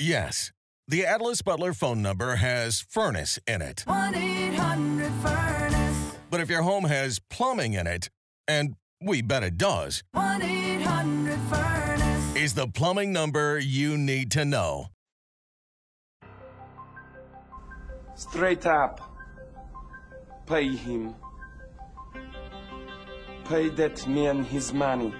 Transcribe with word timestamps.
Yes, 0.00 0.52
the 0.86 1.04
Atlas 1.04 1.42
Butler 1.42 1.72
phone 1.72 2.00
number 2.00 2.36
has 2.36 2.86
furnace 2.88 3.36
in 3.48 3.60
it. 3.60 3.82
1 3.84 4.14
800 4.14 5.12
Furnace. 5.14 6.16
But 6.30 6.38
if 6.40 6.48
your 6.48 6.62
home 6.62 6.84
has 6.84 7.18
plumbing 7.30 7.72
in 7.72 7.88
it, 7.88 8.08
and 8.46 8.76
we 9.02 9.22
bet 9.22 9.42
it 9.42 9.58
does, 9.58 10.04
1 10.12 10.40
800 10.40 11.36
Furnace. 11.50 12.36
is 12.36 12.54
the 12.54 12.68
plumbing 12.68 13.12
number 13.12 13.58
you 13.58 13.98
need 13.98 14.30
to 14.30 14.44
know. 14.44 14.86
Straight 18.14 18.66
up. 18.66 19.00
Pay 20.46 20.76
him. 20.76 21.12
Pay 23.48 23.70
that 23.70 24.06
man 24.06 24.44
his 24.44 24.72
money. 24.72 25.12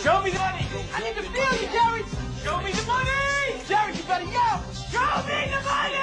Show 0.00 0.22
me 0.22 0.30
the 0.30 0.38
money! 0.38 0.66
I 0.94 1.02
need 1.04 1.14
to 1.14 1.22
feel 1.22 1.60
you, 1.60 1.68
Jared! 1.68 2.06
Show 2.42 2.62
me 2.62 2.72
the 2.72 2.86
money! 2.86 3.37
Jared, 4.08 4.26
you 4.26 4.32
yell! 4.32 4.62
Show 4.90 5.22
me 5.26 5.50
the 5.52 5.60
money! 5.68 5.94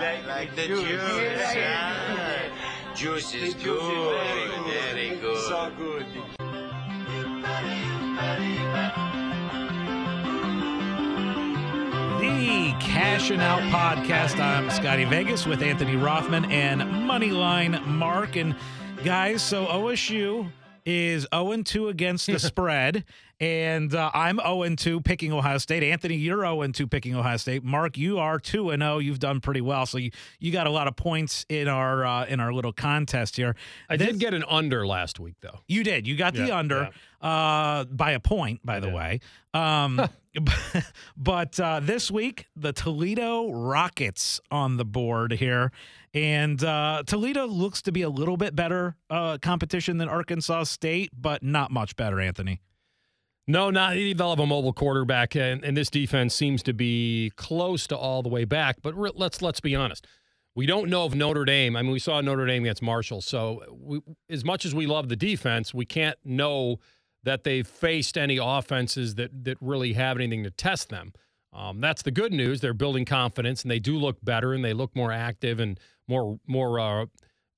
like, 0.00 0.26
like 0.26 0.56
the 0.56 0.66
juice. 0.66 1.00
ah. 1.02 2.94
Juice 2.94 3.34
is 3.34 3.54
good. 3.54 4.18
Very 4.66 5.16
good. 5.16 5.38
So 5.46 5.70
good. 5.76 6.06
The 12.20 12.74
Cashing 12.80 13.40
Out 13.40 13.60
Podcast. 13.72 14.38
I'm 14.38 14.68
Scotty 14.70 15.04
Vegas 15.04 15.46
with 15.46 15.62
Anthony 15.62 15.96
Rothman 15.96 16.44
and 16.50 16.82
Moneyline 16.82 17.84
Mark. 17.86 18.36
And 18.36 18.54
guys, 19.04 19.42
so 19.42 19.66
OSU 19.66 20.50
is 20.84 21.26
0 21.34 21.62
2 21.62 21.88
against 21.88 22.26
the 22.26 22.38
spread. 22.50 23.04
And 23.40 23.94
uh, 23.94 24.10
I'm 24.12 24.36
0 24.38 24.74
2 24.76 25.00
picking 25.00 25.32
Ohio 25.32 25.56
State. 25.58 25.82
Anthony, 25.82 26.16
you're 26.16 26.42
0 26.42 26.66
2 26.66 26.86
picking 26.86 27.14
Ohio 27.14 27.38
State. 27.38 27.64
Mark, 27.64 27.96
you 27.96 28.18
are 28.18 28.38
2 28.38 28.68
0. 28.70 28.98
You've 28.98 29.18
done 29.18 29.40
pretty 29.40 29.62
well. 29.62 29.86
So 29.86 29.96
you, 29.96 30.10
you 30.38 30.52
got 30.52 30.66
a 30.66 30.70
lot 30.70 30.88
of 30.88 30.96
points 30.96 31.46
in 31.48 31.66
our 31.66 32.04
uh, 32.04 32.26
in 32.26 32.38
our 32.40 32.52
little 32.52 32.72
contest 32.72 33.36
here. 33.36 33.56
I 33.88 33.96
This- 33.96 34.08
did 34.08 34.18
get 34.20 34.34
an 34.34 34.44
under 34.46 34.86
last 34.86 35.18
week, 35.18 35.36
though. 35.40 35.60
You 35.68 35.82
did. 35.84 36.06
You 36.06 36.16
got 36.16 36.34
the 36.34 36.48
Yeah, 36.48 36.58
under 36.58 36.90
uh, 37.22 37.84
by 37.84 38.10
a 38.12 38.20
point, 38.20 38.60
by 38.64 38.78
the 38.78 38.88
did. 38.88 38.94
way. 38.94 39.20
Um, 39.54 40.00
but 41.16 41.58
uh, 41.58 41.80
this 41.80 42.10
week, 42.10 42.46
the 42.56 42.72
Toledo 42.72 43.50
Rockets 43.52 44.40
on 44.50 44.76
the 44.76 44.84
board 44.84 45.32
here. 45.32 45.72
And 46.12 46.62
uh, 46.62 47.04
Toledo 47.06 47.46
looks 47.46 47.82
to 47.82 47.92
be 47.92 48.02
a 48.02 48.08
little 48.10 48.36
bit 48.36 48.54
better 48.56 48.96
uh, 49.08 49.38
competition 49.40 49.98
than 49.98 50.08
Arkansas 50.08 50.64
State, 50.64 51.10
but 51.16 51.42
not 51.42 51.70
much 51.70 51.94
better, 51.96 52.20
Anthony. 52.20 52.60
No, 53.50 53.70
not 53.70 53.94
they'll 53.94 54.32
a 54.32 54.46
mobile 54.46 54.72
quarterback, 54.72 55.34
and, 55.34 55.64
and 55.64 55.76
this 55.76 55.90
defense 55.90 56.34
seems 56.34 56.62
to 56.62 56.72
be 56.72 57.32
close 57.34 57.86
to 57.88 57.96
all 57.96 58.22
the 58.22 58.28
way 58.28 58.44
back. 58.44 58.76
But 58.80 58.94
re- 58.96 59.10
let's 59.14 59.42
let's 59.42 59.60
be 59.60 59.74
honest. 59.74 60.06
We 60.54 60.66
don't 60.66 60.88
know 60.88 61.06
if 61.06 61.14
Notre 61.14 61.44
Dame. 61.44 61.76
I 61.76 61.82
mean, 61.82 61.90
we 61.90 61.98
saw 61.98 62.20
Notre 62.20 62.46
Dame 62.46 62.64
against 62.64 62.82
Marshall. 62.82 63.20
So, 63.22 63.62
we, 63.72 64.00
as 64.28 64.44
much 64.44 64.64
as 64.64 64.74
we 64.74 64.86
love 64.86 65.08
the 65.08 65.16
defense, 65.16 65.72
we 65.72 65.84
can't 65.84 66.18
know 66.24 66.78
that 67.22 67.44
they've 67.44 67.66
faced 67.66 68.16
any 68.16 68.38
offenses 68.40 69.16
that 69.16 69.44
that 69.44 69.58
really 69.60 69.94
have 69.94 70.16
anything 70.16 70.44
to 70.44 70.50
test 70.50 70.88
them. 70.88 71.12
Um, 71.52 71.80
that's 71.80 72.02
the 72.02 72.12
good 72.12 72.32
news. 72.32 72.60
They're 72.60 72.72
building 72.72 73.04
confidence, 73.04 73.62
and 73.62 73.70
they 73.70 73.80
do 73.80 73.98
look 73.98 74.18
better, 74.22 74.54
and 74.54 74.64
they 74.64 74.74
look 74.74 74.94
more 74.94 75.10
active 75.10 75.58
and 75.58 75.78
more 76.06 76.38
more 76.46 76.78
uh, 76.78 77.06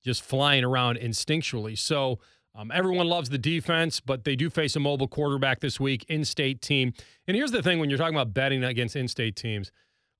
just 0.03 0.23
flying 0.23 0.63
around 0.63 0.97
instinctually. 0.97 1.77
So. 1.77 2.19
Um, 2.55 2.71
everyone 2.71 3.07
loves 3.07 3.29
the 3.29 3.37
defense, 3.37 3.99
but 3.99 4.25
they 4.25 4.35
do 4.35 4.49
face 4.49 4.75
a 4.75 4.79
mobile 4.79 5.07
quarterback 5.07 5.59
this 5.59 5.79
week, 5.79 6.05
in-state 6.07 6.61
team. 6.61 6.93
And 7.27 7.35
here's 7.35 7.51
the 7.51 7.63
thing: 7.63 7.79
when 7.79 7.89
you're 7.89 7.97
talking 7.97 8.15
about 8.15 8.33
betting 8.33 8.63
against 8.63 8.95
in-state 8.95 9.35
teams, 9.35 9.71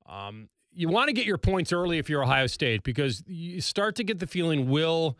um, 0.07 0.49
you 0.71 0.89
want 0.89 1.09
to 1.09 1.13
get 1.13 1.25
your 1.25 1.37
points 1.37 1.71
early 1.71 1.99
if 1.99 2.09
you're 2.09 2.23
Ohio 2.23 2.47
State 2.47 2.83
because 2.83 3.23
you 3.27 3.61
start 3.61 3.95
to 3.97 4.03
get 4.03 4.19
the 4.19 4.27
feeling: 4.27 4.69
Will 4.69 5.17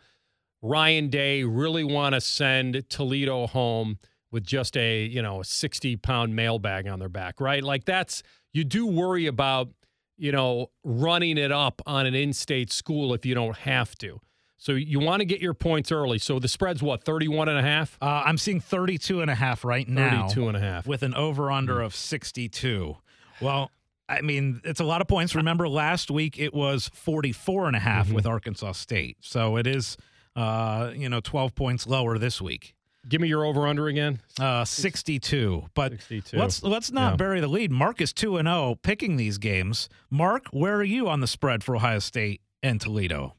Ryan 0.60 1.08
Day 1.08 1.44
really 1.44 1.84
want 1.84 2.14
to 2.14 2.20
send 2.20 2.88
Toledo 2.88 3.46
home 3.46 3.98
with 4.32 4.44
just 4.44 4.76
a 4.76 5.04
you 5.04 5.22
know 5.22 5.40
a 5.40 5.44
60 5.44 5.96
pound 5.96 6.34
mailbag 6.34 6.88
on 6.88 6.98
their 6.98 7.08
back? 7.08 7.40
Right? 7.40 7.62
Like 7.62 7.84
that's 7.84 8.24
you 8.52 8.64
do 8.64 8.86
worry 8.86 9.26
about 9.26 9.68
you 10.16 10.32
know 10.32 10.72
running 10.82 11.38
it 11.38 11.52
up 11.52 11.80
on 11.86 12.06
an 12.06 12.14
in-state 12.16 12.72
school 12.72 13.14
if 13.14 13.24
you 13.24 13.36
don't 13.36 13.56
have 13.58 13.96
to. 13.98 14.20
So 14.56 14.72
you 14.72 15.00
want 15.00 15.20
to 15.20 15.24
get 15.26 15.40
your 15.40 15.54
points 15.54 15.92
early. 15.92 16.18
So 16.18 16.38
the 16.38 16.48
spread's 16.48 16.82
what, 16.82 17.02
31 17.04 17.48
and 17.48 17.58
a 17.58 17.62
half? 17.62 17.98
Uh, 18.00 18.22
I'm 18.24 18.38
seeing 18.38 18.60
32 18.60 19.20
and 19.20 19.30
a 19.30 19.34
half 19.34 19.64
right 19.64 19.86
now. 19.88 20.28
32 20.28 20.48
and 20.48 20.56
a 20.56 20.60
half. 20.60 20.86
with 20.86 21.02
an 21.02 21.14
over 21.14 21.50
under 21.50 21.80
of 21.80 21.94
62. 21.94 22.96
Well, 23.40 23.70
I 24.08 24.20
mean, 24.20 24.60
it's 24.64 24.80
a 24.80 24.84
lot 24.84 25.00
of 25.00 25.08
points. 25.08 25.34
Remember 25.34 25.68
last 25.68 26.10
week 26.10 26.38
it 26.38 26.54
was 26.54 26.90
44 26.94 27.66
and 27.66 27.76
a 27.76 27.80
half 27.80 28.12
with 28.12 28.26
Arkansas 28.26 28.72
State. 28.72 29.16
So 29.20 29.56
it 29.56 29.66
is 29.66 29.96
uh, 30.36 30.92
you 30.94 31.08
know, 31.08 31.20
12 31.20 31.54
points 31.54 31.86
lower 31.86 32.18
this 32.18 32.40
week. 32.40 32.74
Give 33.08 33.20
me 33.20 33.28
your 33.28 33.44
over 33.44 33.66
under 33.66 33.86
again. 33.86 34.20
Uh 34.40 34.64
62. 34.64 35.66
But 35.74 35.92
62. 35.92 36.38
let's 36.38 36.62
let's 36.62 36.90
not 36.90 37.12
Yeah. 37.12 37.16
bury 37.16 37.40
the 37.40 37.48
lead. 37.48 37.70
Mark 37.70 38.00
is 38.00 38.12
2 38.14 38.38
and 38.38 38.46
0 38.48 38.76
picking 38.82 39.16
these 39.16 39.36
games. 39.38 39.88
Mark, 40.10 40.46
where 40.52 40.76
are 40.76 40.82
you 40.84 41.08
on 41.08 41.20
the 41.20 41.26
spread 41.26 41.62
for 41.62 41.76
Ohio 41.76 41.98
State 41.98 42.40
and 42.62 42.80
Toledo? 42.80 43.34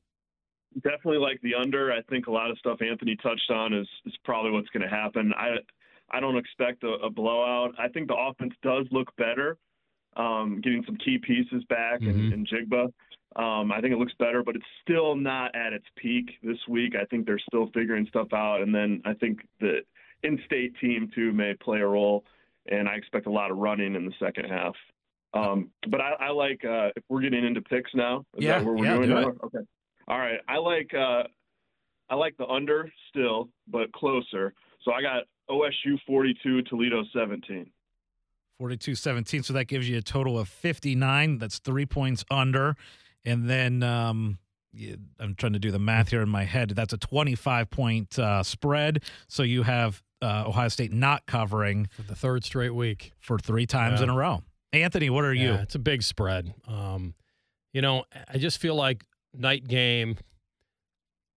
Definitely 0.84 1.18
like 1.20 1.42
the 1.42 1.56
under. 1.56 1.92
I 1.92 2.02
think 2.04 2.28
a 2.28 2.32
lot 2.32 2.50
of 2.52 2.58
stuff 2.58 2.82
Anthony 2.82 3.16
touched 3.18 3.50
on 3.52 3.74
is 3.74 3.88
is 4.06 4.14
probably 4.24 4.52
what's 4.52 4.70
going 4.70 4.84
to 4.84 4.90
happen. 4.96 5.34
I 5.38 5.58
I 6.12 6.20
don't 6.20 6.38
expect 6.38 6.84
a, 6.84 6.94
a 7.04 7.10
blowout. 7.10 7.74
I 7.80 7.88
think 7.88 8.08
the 8.08 8.16
offense 8.16 8.54
does 8.62 8.86
look 8.92 9.16
better, 9.16 9.58
um, 10.16 10.62
getting 10.62 10.84
some 10.86 10.98
key 10.98 11.18
pieces 11.18 11.64
back 11.70 12.02
Mhm. 12.02 12.10
in, 12.32 12.34
in 12.34 12.46
Jigba. 12.46 12.92
Um, 13.36 13.72
I 13.72 13.82
think 13.82 13.92
it 13.94 13.98
looks 13.98 14.14
better, 14.18 14.44
but 14.44 14.56
it's 14.56 14.66
still 14.82 15.16
not 15.16 15.54
at 15.56 15.74
its 15.74 15.86
peak 15.98 16.38
this 16.42 16.60
week. 16.70 16.96
I 16.96 17.04
think 17.06 17.26
they're 17.26 17.40
still 17.40 17.68
figuring 17.74 18.06
stuff 18.08 18.32
out, 18.34 18.62
and 18.62 18.74
then 18.74 19.02
I 19.04 19.14
think 19.14 19.42
the 19.60 19.80
in-state 20.24 20.74
team 20.80 21.12
too 21.14 21.34
may 21.34 21.54
play 21.56 21.80
a 21.80 21.86
role, 21.88 22.24
and 22.68 22.88
I 22.88 22.96
expect 22.96 23.26
a 23.26 23.32
lot 23.32 23.52
of 23.52 23.58
running 23.58 23.96
in 23.96 24.06
the 24.06 24.14
second 24.20 24.46
half. 24.46 24.76
Um, 25.34 25.70
but 25.90 26.00
I, 26.00 26.14
I 26.14 26.30
like 26.30 26.64
uh, 26.64 26.92
if 26.96 27.04
we're 27.10 27.20
getting 27.20 27.44
into 27.44 27.62
picks 27.62 27.94
now. 27.94 28.24
Is 28.38 28.46
Yeah, 28.46 28.60
that 28.60 28.66
what 28.66 28.76
we're 28.76 28.86
yeah, 28.86 28.96
doing 28.96 29.10
do 29.10 29.16
now? 29.16 29.34
Okay. 29.44 29.58
All 30.08 30.20
right. 30.20 30.40
I 30.48 30.58
like 30.58 30.92
uh, 30.94 31.24
I 32.10 32.16
like 32.16 32.38
the 32.38 32.46
under 32.48 32.92
still, 33.10 33.50
but 33.68 33.92
closer. 33.94 34.54
So 34.84 34.92
I 34.94 35.02
got 35.02 35.24
OSU 35.50 35.98
42, 36.06 36.62
Toledo 36.64 37.04
17. 37.14 37.66
42 38.60 38.96
17. 38.96 39.44
So 39.44 39.54
that 39.54 39.66
gives 39.66 39.90
you 39.90 39.98
a 39.98 40.02
total 40.02 40.38
of 40.40 40.48
59. 40.48 41.40
That's 41.40 41.60
three 41.60 41.86
points 41.86 42.24
under. 42.32 42.76
And 43.26 43.50
then 43.50 43.82
um, 43.84 44.38
I'm 45.20 45.36
trying 45.36 45.54
to 45.54 45.60
do 45.60 45.72
the 45.72 45.80
math 45.80 46.10
here 46.10 46.22
in 46.22 46.30
my 46.30 46.44
head. 46.44 46.70
That's 46.70 46.94
a 46.94 46.98
25 46.98 47.70
point 47.70 48.18
uh, 48.20 48.44
spread. 48.44 49.04
So 49.28 49.44
you 49.44 49.64
have 49.64 50.04
uh, 50.22 50.44
Ohio 50.48 50.68
State 50.70 50.94
not 50.94 51.26
covering 51.26 51.88
For 51.96 52.04
the 52.04 52.16
third 52.16 52.44
straight 52.46 52.74
week. 52.76 53.12
for 53.20 53.38
three 53.40 53.66
times 53.66 54.00
Yeah. 54.00 54.06
in 54.06 54.10
a 54.12 54.16
row. 54.16 54.44
Anthony, 54.72 55.10
what 55.10 55.26
are 55.26 55.34
you? 55.34 55.50
Yeah, 55.54 55.62
it's 55.62 55.76
a 55.76 55.80
big 55.80 56.04
spread. 56.04 56.54
Um, 56.68 57.14
you 57.74 57.82
know, 57.82 58.06
I 58.32 58.38
just 58.38 58.60
feel 58.60 58.76
like 58.76 59.04
night 59.40 59.68
game, 59.68 60.18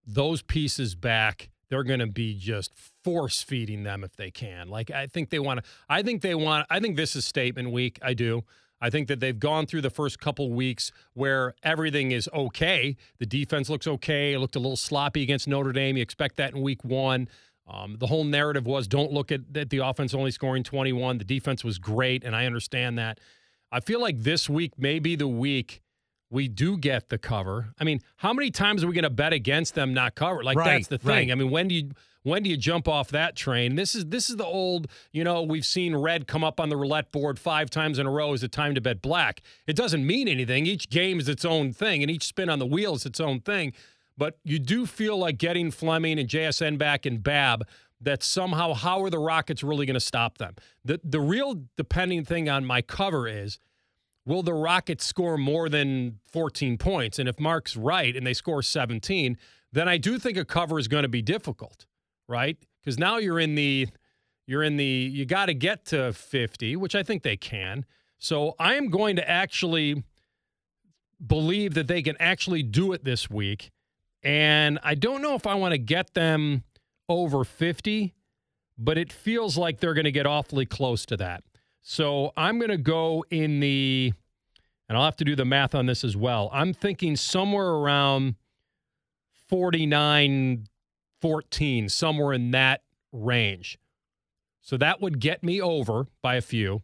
those 0.07 0.43
pieces 0.43 0.95
back, 0.95 1.51
they're 1.69 1.85
going 1.85 2.01
to 2.01 2.07
be 2.07 2.35
just 2.39 2.73
force 3.05 3.43
feeding 3.43 3.83
them 3.83 4.03
if 4.03 4.17
they 4.17 4.31
can. 4.31 4.69
Like 4.69 4.91
I 4.91 5.07
think 5.07 5.31
they 5.31 5.39
want 5.39 5.63
to. 5.63 5.71
I 5.89 6.03
think 6.03 6.23
they 6.23 6.35
want. 6.35 6.67
I 6.71 6.81
think 6.81 6.97
this 6.97 7.15
is 7.15 7.27
statement 7.27 7.71
week. 7.71 7.99
I 8.03 8.15
do. 8.15 8.45
I 8.81 8.91
think 8.91 9.09
that 9.09 9.21
they've 9.21 9.39
gone 9.39 9.67
through 9.67 9.81
the 9.81 9.91
first 9.91 10.21
couple 10.21 10.53
weeks 10.53 10.93
where 11.15 11.55
everything 11.63 12.13
is 12.13 12.29
okay. 12.33 12.97
The 13.19 13.27
defense 13.27 13.69
looks 13.69 13.87
okay. 13.87 14.35
It 14.35 14.39
looked 14.39 14.57
a 14.57 14.61
little 14.61 14.77
sloppy 14.77 15.23
against 15.23 15.49
Notre 15.49 15.73
Dame. 15.73 15.97
You 15.97 16.03
expect 16.03 16.37
that 16.37 16.55
in 16.55 16.63
week 16.63 16.85
one. 16.85 17.29
Um, 17.67 17.97
the 17.99 18.07
whole 18.07 18.25
narrative 18.25 18.67
was 18.67 18.87
don't 18.87 19.13
look 19.13 19.31
at, 19.31 19.41
at 19.55 19.71
the 19.71 19.79
offense 19.79 20.15
only 20.15 20.31
scoring 20.31 20.63
21. 20.63 21.19
The 21.19 21.25
defense 21.25 21.65
was 21.65 21.79
great, 21.79 22.25
and 22.25 22.35
I 22.35 22.47
understand 22.47 22.99
that. 22.99 23.19
I 23.71 23.81
feel 23.81 24.01
like 24.01 24.21
this 24.21 24.49
week 24.49 24.79
may 24.79 24.99
be 24.99 25.17
the 25.17 25.29
week 25.29 25.83
we 26.31 26.49
do 26.49 26.77
get 26.77 27.09
the 27.09 27.19
cover. 27.19 27.73
I 27.79 27.85
mean, 27.85 28.01
how 28.17 28.33
many 28.33 28.51
times 28.51 28.85
are 28.85 28.87
we 28.87 28.95
going 28.95 29.05
to 29.05 29.11
bet 29.11 29.33
against 29.33 29.75
them 29.75 29.95
not 29.95 30.15
cover? 30.15 30.43
Like 30.43 30.59
Right, 30.59 30.75
that's 30.75 30.89
the 30.89 30.99
thing. 30.99 31.09
right. 31.09 31.31
I 31.31 31.35
mean, 31.35 31.51
when 31.51 31.69
do 31.69 31.75
you 31.75 31.91
when 32.25 32.43
do 32.43 32.51
you 32.51 32.57
jump 32.57 32.87
off 32.89 33.09
that 33.09 33.37
train? 33.37 33.77
This 33.77 33.95
is 33.95 34.07
this 34.07 34.29
is 34.29 34.37
the 34.37 34.45
old, 34.45 34.89
you 35.13 35.25
know, 35.25 35.43
we've 35.43 35.65
seen 35.65 35.97
red 35.97 36.27
come 36.27 36.45
up 36.45 36.61
on 36.61 36.69
the 36.69 36.77
roulette 36.77 37.11
board 37.13 37.39
5 37.39 37.71
times 37.71 37.99
in 37.99 38.07
a 38.07 38.11
row 38.11 38.35
is 38.35 38.43
it 38.43 38.53
time 38.53 38.75
to 38.75 38.81
bet 38.81 39.01
black. 39.01 39.41
It 39.67 39.77
doesn't 39.77 40.07
mean 40.07 40.29
anything. 40.29 40.67
Each 40.67 40.91
game 40.91 41.21
is 41.21 41.29
its 41.29 41.45
own 41.45 41.73
thing 41.73 42.03
and 42.03 42.11
each 42.11 42.25
spin 42.25 42.51
on 42.51 42.59
the 42.59 42.67
wheel 42.67 42.95
is 42.95 43.07
its 43.07 43.21
own 43.21 43.41
thing. 43.41 43.73
But 44.17 44.39
you 44.45 44.59
do 44.59 44.85
feel 44.85 45.17
like 45.17 45.39
getting 45.39 45.71
Fleming 45.71 46.19
and 46.19 46.29
JSN 46.29 46.77
back 46.77 47.07
and 47.07 47.23
Bab 47.23 47.67
that 48.01 48.23
somehow 48.23 48.75
how 48.75 49.03
are 49.03 49.11
the 49.11 49.19
Rockets 49.19 49.63
really 49.63 49.87
going 49.87 49.95
to 49.95 50.01
stop 50.01 50.39
them? 50.39 50.57
The 50.85 51.01
the 51.03 51.21
real 51.21 51.63
depending 51.77 52.25
thing 52.25 52.49
on 52.49 52.65
my 52.65 52.83
cover 52.83 53.27
is 53.29 53.59
will 54.29 54.43
the 54.43 54.53
Rockets 54.53 55.07
score 55.07 55.39
more 55.39 55.71
than 55.71 56.21
14 56.31 56.77
points? 56.77 57.19
And 57.19 57.29
if 57.29 57.41
Mark's 57.41 57.77
right 57.77 58.15
and 58.15 58.27
they 58.27 58.35
score 58.35 58.63
17, 58.63 59.39
then 59.73 59.89
I 59.89 59.97
do 59.97 60.19
think 60.19 60.37
a 60.37 60.45
cover 60.45 60.79
is 60.79 60.87
going 60.87 61.05
to 61.05 61.09
be 61.09 61.23
difficult, 61.23 61.87
right? 62.29 62.59
Because 62.81 62.99
now 62.99 63.17
you're 63.17 63.41
in 63.41 63.55
the 63.55 63.89
you're 64.47 64.63
in 64.63 64.77
the 64.77 64.85
you 64.85 65.25
got 65.25 65.47
to 65.47 65.55
get 65.55 65.87
to 65.87 66.13
50, 66.13 66.77
which 66.77 66.95
I 66.95 67.03
think 67.03 67.23
they 67.23 67.37
can. 67.37 67.87
So 68.19 68.55
I 68.59 68.75
am 68.75 68.91
going 68.91 69.17
to 69.17 69.29
actually 69.29 70.05
believe 71.27 71.73
that 71.75 71.89
they 71.89 72.03
can 72.03 72.17
actually 72.21 72.63
do 72.63 72.93
it 72.93 73.05
this 73.05 73.31
week. 73.31 73.71
And 74.23 74.79
I 74.83 74.95
don't 74.95 75.23
know 75.23 75.37
if 75.37 75.47
I 75.47 75.55
want 75.55 75.73
to 75.73 75.79
get 75.79 76.13
them 76.13 76.65
over 77.09 77.45
50, 77.45 78.15
but 78.77 78.99
it 78.99 79.11
feels 79.11 79.57
like 79.57 79.81
they're 79.81 79.95
going 79.95 80.05
to 80.05 80.13
get 80.13 80.27
awfully 80.27 80.67
close 80.67 81.07
to 81.07 81.17
that. 81.17 81.45
So 81.81 82.33
I'm 82.37 82.59
going 82.59 82.71
to 82.71 82.77
go 82.79 83.25
in 83.31 83.61
the, 83.61 84.13
and 84.89 84.99
I'll 84.99 85.05
have 85.05 85.17
to 85.17 85.25
do 85.25 85.37
the 85.37 85.45
math 85.45 85.75
on 85.75 85.87
this 85.87 86.05
as 86.05 86.17
well. 86.17 86.51
I'm 86.53 86.73
thinking 86.73 87.17
somewhere 87.17 87.69
around 87.69 88.35
49 89.49 90.67
14, 91.21 91.89
somewhere 91.89 92.33
in 92.33 92.53
that 92.53 92.83
range. 93.13 93.79
So 94.61 94.77
that 94.77 95.01
would 95.01 95.19
get 95.19 95.43
me 95.43 95.61
over 95.61 96.07
by 96.23 96.37
a 96.37 96.41
few. 96.41 96.83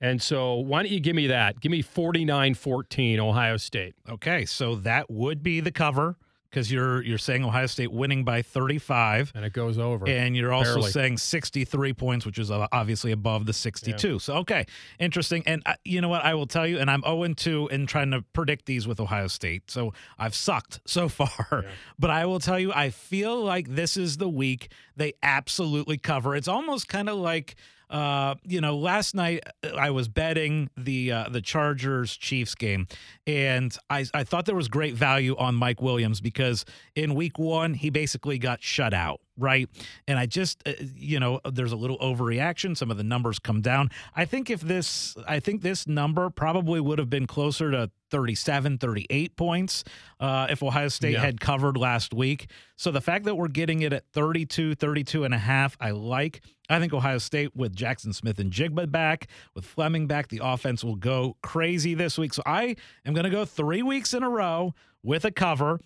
And 0.00 0.20
so 0.20 0.54
why 0.54 0.82
don't 0.82 0.92
you 0.92 1.00
give 1.00 1.16
me 1.16 1.26
that? 1.28 1.60
Give 1.60 1.70
me 1.70 1.82
49 1.82 2.54
14, 2.54 3.20
Ohio 3.20 3.56
State. 3.56 3.94
Okay, 4.08 4.44
so 4.44 4.74
that 4.76 5.10
would 5.10 5.42
be 5.42 5.60
the 5.60 5.70
cover 5.70 6.16
because 6.56 6.72
you're 6.72 7.02
you're 7.02 7.18
saying 7.18 7.44
Ohio 7.44 7.66
State 7.66 7.92
winning 7.92 8.24
by 8.24 8.40
35. 8.40 9.32
And 9.34 9.44
it 9.44 9.52
goes 9.52 9.76
over. 9.76 10.08
And 10.08 10.34
you're 10.34 10.54
also 10.54 10.76
Barely. 10.76 10.90
saying 10.90 11.18
63 11.18 11.92
points, 11.92 12.24
which 12.24 12.38
is 12.38 12.50
uh, 12.50 12.66
obviously 12.72 13.12
above 13.12 13.44
the 13.44 13.52
62. 13.52 14.18
So, 14.20 14.36
okay, 14.36 14.64
interesting. 14.98 15.42
And 15.44 15.62
uh, 15.66 15.74
you 15.84 16.00
know 16.00 16.08
what? 16.08 16.24
I 16.24 16.32
will 16.32 16.46
tell 16.46 16.66
you, 16.66 16.78
and 16.78 16.90
I'm 16.90 17.02
0 17.02 17.34
2 17.34 17.68
in 17.68 17.86
trying 17.86 18.10
to 18.12 18.22
predict 18.32 18.64
these 18.64 18.88
with 18.88 19.00
Ohio 19.00 19.26
State. 19.26 19.70
So 19.70 19.92
I've 20.18 20.34
sucked 20.34 20.80
so 20.86 21.10
far. 21.10 21.66
But 21.98 22.08
I 22.08 22.24
will 22.24 22.40
tell 22.40 22.58
you, 22.58 22.72
I 22.72 22.88
feel 22.88 23.38
like 23.44 23.68
this 23.68 23.98
is 23.98 24.16
the 24.16 24.28
week 24.28 24.70
they 24.96 25.12
absolutely 25.22 25.98
cover. 25.98 26.34
It's 26.34 26.48
almost 26.48 26.88
kind 26.88 27.10
of 27.10 27.18
like. 27.18 27.56
Uh, 27.88 28.34
you 28.42 28.60
know, 28.60 28.76
last 28.76 29.14
night 29.14 29.44
uh, 29.62 29.68
I 29.76 29.90
was 29.90 30.08
betting 30.08 30.70
the 30.76 31.12
uh, 31.12 31.28
the 31.28 31.40
Chargers 31.40 32.16
Chiefs 32.16 32.56
game, 32.56 32.88
and 33.28 33.76
I 33.88 34.06
I 34.12 34.24
thought 34.24 34.44
there 34.44 34.56
was 34.56 34.66
great 34.66 34.94
value 34.94 35.36
on 35.36 35.54
Mike 35.54 35.80
Williams 35.80 36.20
because 36.20 36.45
in 36.94 37.14
Week 37.14 37.38
One 37.38 37.74
he 37.74 37.90
basically 37.90 38.38
got 38.38 38.62
shut 38.62 38.92
out, 38.94 39.20
right? 39.36 39.68
And 40.06 40.18
I 40.18 40.26
just 40.26 40.62
uh, 40.66 40.72
you 40.94 41.18
know 41.20 41.40
there's 41.50 41.72
a 41.72 41.76
little 41.76 41.98
overreaction. 41.98 42.76
Some 42.76 42.90
of 42.90 42.96
the 42.96 43.04
numbers 43.04 43.38
come 43.38 43.60
down. 43.60 43.90
I 44.14 44.24
think 44.24 44.50
if 44.50 44.60
this 44.60 45.16
I 45.26 45.40
think 45.40 45.62
this 45.62 45.86
number 45.86 46.30
probably 46.30 46.80
would 46.80 46.98
have 46.98 47.10
been 47.10 47.26
closer 47.26 47.70
to 47.70 47.90
37, 48.10 48.78
38 48.78 49.36
points 49.36 49.82
uh, 50.20 50.46
if 50.48 50.62
Ohio 50.62 50.88
State 50.88 51.14
Yeah. 51.14 51.20
had 51.20 51.40
covered 51.40 51.76
last 51.76 52.14
week. 52.14 52.48
So 52.76 52.90
the 52.92 53.00
fact 53.00 53.24
that 53.24 53.34
we're 53.34 53.48
getting 53.48 53.82
it 53.82 53.92
at 53.92 54.04
32, 54.12 54.76
32 54.76 55.24
and 55.24 55.34
a 55.34 55.38
half, 55.38 55.76
I 55.80 55.90
like. 55.90 56.40
I 56.70 56.78
think 56.78 56.92
Ohio 56.92 57.18
State 57.18 57.54
with 57.56 57.74
Jaxon 57.74 58.14
Smith-Njigba 58.14 58.90
back, 58.92 59.26
with 59.54 59.64
Fleming 59.64 60.06
back, 60.06 60.28
the 60.28 60.40
offense 60.42 60.82
will 60.84 60.96
go 60.96 61.36
crazy 61.42 61.94
this 61.94 62.16
week. 62.18 62.32
So 62.34 62.42
I 62.46 62.76
am 63.04 63.12
going 63.14 63.24
to 63.24 63.30
go 63.30 63.44
three 63.44 63.82
weeks 63.82 64.14
in 64.14 64.22
a 64.22 64.28
row 64.30 64.74
with 65.02 65.24
a 65.24 65.30
cover. 65.32 65.80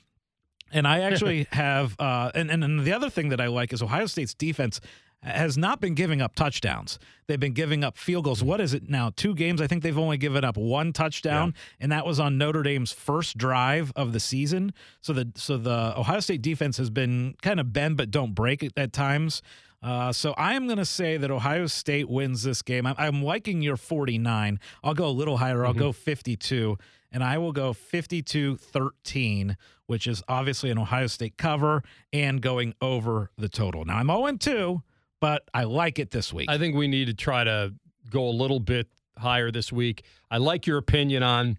And 0.73 0.87
I 0.87 1.01
actually 1.01 1.47
have, 1.53 1.99
uh, 1.99 2.31
and, 2.35 2.51
and 2.51 2.63
and 2.63 2.85
the 2.85 2.93
other 2.93 3.11
thing 3.11 3.31
that 3.31 3.41
I 3.41 3.47
like 3.47 3.73
is 3.73 3.83
Ohio 3.83 4.07
State's 4.07 4.35
defense 4.35 4.81
has 5.23 5.59
not 5.59 5.81
been 5.81 5.95
giving 5.95 6.23
up 6.23 6.35
touchdowns. 6.35 6.99
They've 7.27 7.39
been 7.39 7.53
giving 7.53 7.85
up 7.85 7.99
field 7.99 8.25
goals. 8.25 8.43
What 8.43 8.61
is 8.61 8.73
it 8.73 8.89
now? 8.89 9.13
Two 9.15 9.35
games. 9.35 9.61
I 9.61 9.67
think 9.67 9.83
they've 9.83 9.99
only 9.99 10.17
given 10.17 10.45
up 10.45 10.57
one 10.57 10.93
touchdown, 10.93 11.55
and 11.79 11.93
that 11.93 12.07
was 12.07 12.19
on 12.19 12.39
Notre 12.39 12.63
Dame's 12.63 12.93
first 12.93 13.37
drive 13.37 13.93
of 13.97 14.13
the 14.13 14.21
season. 14.21 14.73
So 15.03 15.13
the 15.13 15.31
so 15.35 15.59
the 15.59 15.95
Ohio 15.99 16.21
State 16.21 16.43
defense 16.43 16.79
has 16.79 16.91
been 16.91 17.35
kind 17.43 17.61
of 17.61 17.73
bend 17.73 17.97
but 17.99 18.11
don't 18.11 18.35
break 18.35 18.67
at 18.77 18.93
times. 18.93 19.43
Uh, 19.83 20.13
so 20.13 20.33
I 20.37 20.55
am 20.55 20.67
going 20.67 20.79
to 20.79 20.85
say 20.85 21.17
that 21.17 21.31
Ohio 21.31 21.67
State 21.67 22.09
wins 22.09 22.43
this 22.43 22.61
game. 22.61 22.87
I'm, 22.87 22.95
I'm 22.99 23.23
liking 23.23 23.63
your 23.63 23.77
49. 23.77 24.61
I'll 24.85 24.95
go 24.95 25.07
a 25.07 25.11
little 25.11 25.39
higher. 25.39 25.65
I'll 25.65 25.73
go 25.73 25.93
52, 25.93 26.77
and 27.13 27.25
I 27.25 27.39
will 27.39 27.53
go 27.53 27.73
52 27.73 28.57
13, 28.57 29.57
which 29.87 30.07
is 30.07 30.23
obviously 30.29 30.71
an 30.71 30.79
Ohio 30.79 31.07
State 31.07 31.39
cover 31.39 31.83
and 32.13 32.43
going 32.43 32.75
over 32.83 33.31
the 33.39 33.49
total. 33.49 33.85
Now 33.85 33.97
I'm 33.97 34.09
0 34.09 34.37
2, 34.37 34.83
but 35.21 35.49
I 35.55 35.65
like 35.65 35.99
it 35.99 36.11
this 36.11 36.33
week. 36.33 36.51
I 36.51 36.59
think 36.59 36.77
we 36.77 36.87
need 36.87 37.07
to 37.07 37.15
try 37.15 37.45
to 37.45 37.73
go 38.11 38.29
a 38.29 38.31
little 38.31 38.61
bit 38.61 38.89
higher 39.17 39.51
this 39.51 39.73
week. 39.73 40.05
I 40.31 40.39
like 40.39 40.67
your 40.67 40.77
opinion 40.77 41.23
on 41.23 41.59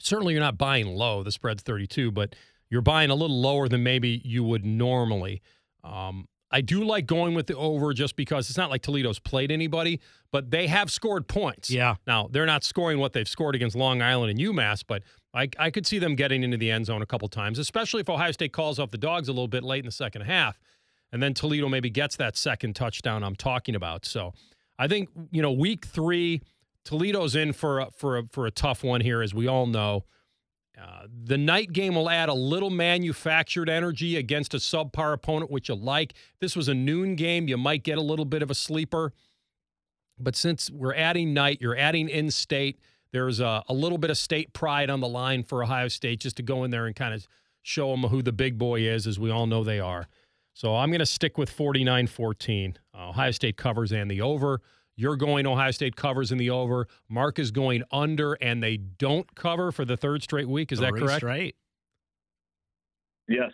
certainly 0.00 0.34
you're 0.34 0.42
not 0.42 0.58
buying 0.58 0.86
low. 0.86 1.22
The 1.22 1.32
spread's 1.32 1.62
32, 1.62 2.10
but 2.10 2.34
you're 2.68 2.82
buying 2.82 3.10
a 3.10 3.14
little 3.14 3.40
lower 3.40 3.68
than 3.68 3.82
maybe 3.82 4.20
you 4.24 4.42
would 4.44 4.64
normally. 4.64 5.42
Um, 5.84 6.28
I 6.50 6.60
do 6.60 6.84
like 6.84 7.06
going 7.06 7.34
with 7.34 7.46
the 7.46 7.56
over 7.56 7.92
just 7.92 8.16
because 8.16 8.48
it's 8.48 8.58
not 8.58 8.70
like 8.70 8.82
Toledo's 8.82 9.18
played 9.18 9.52
anybody, 9.52 10.00
but 10.32 10.50
they 10.50 10.66
have 10.66 10.90
scored 10.90 11.28
points. 11.28 11.70
Yeah. 11.70 11.94
Now, 12.06 12.28
they're 12.30 12.46
not 12.46 12.64
scoring 12.64 12.98
what 12.98 13.12
they've 13.12 13.28
scored 13.28 13.54
against 13.54 13.76
Long 13.76 14.02
Island 14.02 14.30
and 14.30 14.40
UMass, 14.40 14.82
but 14.86 15.02
I, 15.32 15.48
I 15.58 15.70
could 15.70 15.86
see 15.86 15.98
them 15.98 16.16
getting 16.16 16.42
into 16.42 16.56
the 16.56 16.70
end 16.70 16.86
zone 16.86 17.02
a 17.02 17.06
couple 17.06 17.28
times, 17.28 17.58
especially 17.58 18.00
if 18.00 18.10
Ohio 18.10 18.32
State 18.32 18.52
calls 18.52 18.78
off 18.80 18.90
the 18.90 18.98
dogs 18.98 19.28
a 19.28 19.32
little 19.32 19.48
bit 19.48 19.62
late 19.62 19.80
in 19.80 19.86
the 19.86 19.92
second 19.92 20.22
half. 20.22 20.58
And 21.12 21.22
then 21.22 21.34
Toledo 21.34 21.68
maybe 21.68 21.90
gets 21.90 22.16
that 22.16 22.36
second 22.36 22.74
touchdown 22.74 23.22
I'm 23.22 23.36
talking 23.36 23.74
about. 23.74 24.04
So 24.04 24.32
I 24.78 24.88
think, 24.88 25.08
you 25.30 25.42
know, 25.42 25.52
week 25.52 25.86
three, 25.86 26.42
Toledo's 26.84 27.36
in 27.36 27.52
for 27.52 27.80
a, 27.80 27.90
for 27.92 28.18
a, 28.18 28.22
for 28.30 28.46
a 28.46 28.50
tough 28.50 28.82
one 28.82 29.00
here, 29.00 29.22
as 29.22 29.34
we 29.34 29.46
all 29.46 29.66
know. 29.66 30.04
Uh, 30.80 31.06
the 31.24 31.36
night 31.36 31.72
game 31.72 31.94
will 31.94 32.08
add 32.08 32.28
a 32.28 32.34
little 32.34 32.70
manufactured 32.70 33.68
energy 33.68 34.16
against 34.16 34.54
a 34.54 34.56
subpar 34.56 35.12
opponent, 35.12 35.50
which 35.50 35.68
you 35.68 35.74
like. 35.74 36.14
This 36.40 36.56
was 36.56 36.68
a 36.68 36.74
noon 36.74 37.16
game. 37.16 37.48
You 37.48 37.58
might 37.58 37.82
get 37.82 37.98
a 37.98 38.02
little 38.02 38.24
bit 38.24 38.42
of 38.42 38.50
a 38.50 38.54
sleeper. 38.54 39.12
But 40.18 40.36
since 40.36 40.70
we're 40.70 40.94
adding 40.94 41.34
night, 41.34 41.58
you're 41.60 41.76
adding 41.76 42.08
in 42.08 42.30
state, 42.30 42.78
there's 43.12 43.40
a, 43.40 43.62
a 43.68 43.74
little 43.74 43.98
bit 43.98 44.10
of 44.10 44.16
state 44.16 44.52
pride 44.52 44.90
on 44.90 45.00
the 45.00 45.08
line 45.08 45.42
for 45.42 45.62
Ohio 45.62 45.88
State 45.88 46.20
just 46.20 46.36
to 46.36 46.42
go 46.42 46.64
in 46.64 46.70
there 46.70 46.86
and 46.86 46.94
kind 46.94 47.14
of 47.14 47.26
show 47.62 47.90
them 47.90 48.04
who 48.04 48.22
the 48.22 48.32
big 48.32 48.56
boy 48.58 48.80
is, 48.80 49.06
as 49.06 49.18
we 49.18 49.30
all 49.30 49.46
know 49.46 49.64
they 49.64 49.80
are. 49.80 50.08
So 50.54 50.76
I'm 50.76 50.90
going 50.90 51.00
to 51.00 51.06
stick 51.06 51.36
with 51.38 51.50
49 51.50 52.06
14. 52.06 52.78
Ohio 52.94 53.30
State 53.30 53.56
covers 53.56 53.92
and 53.92 54.10
the 54.10 54.20
over. 54.20 54.60
You're 55.00 55.16
going 55.16 55.46
Ohio 55.46 55.70
State 55.70 55.96
covers 55.96 56.30
in 56.30 56.36
the 56.36 56.50
over. 56.50 56.86
Mark 57.08 57.38
is 57.38 57.50
going 57.50 57.82
under, 57.90 58.34
and 58.34 58.62
they 58.62 58.76
don't 58.76 59.34
cover 59.34 59.72
for 59.72 59.86
the 59.86 59.96
third 59.96 60.22
straight 60.22 60.46
week. 60.46 60.72
Is 60.72 60.78
that 60.80 60.90
Three 60.90 61.00
correct? 61.00 61.16
Straight. 61.20 61.56
Yes. 63.28 63.52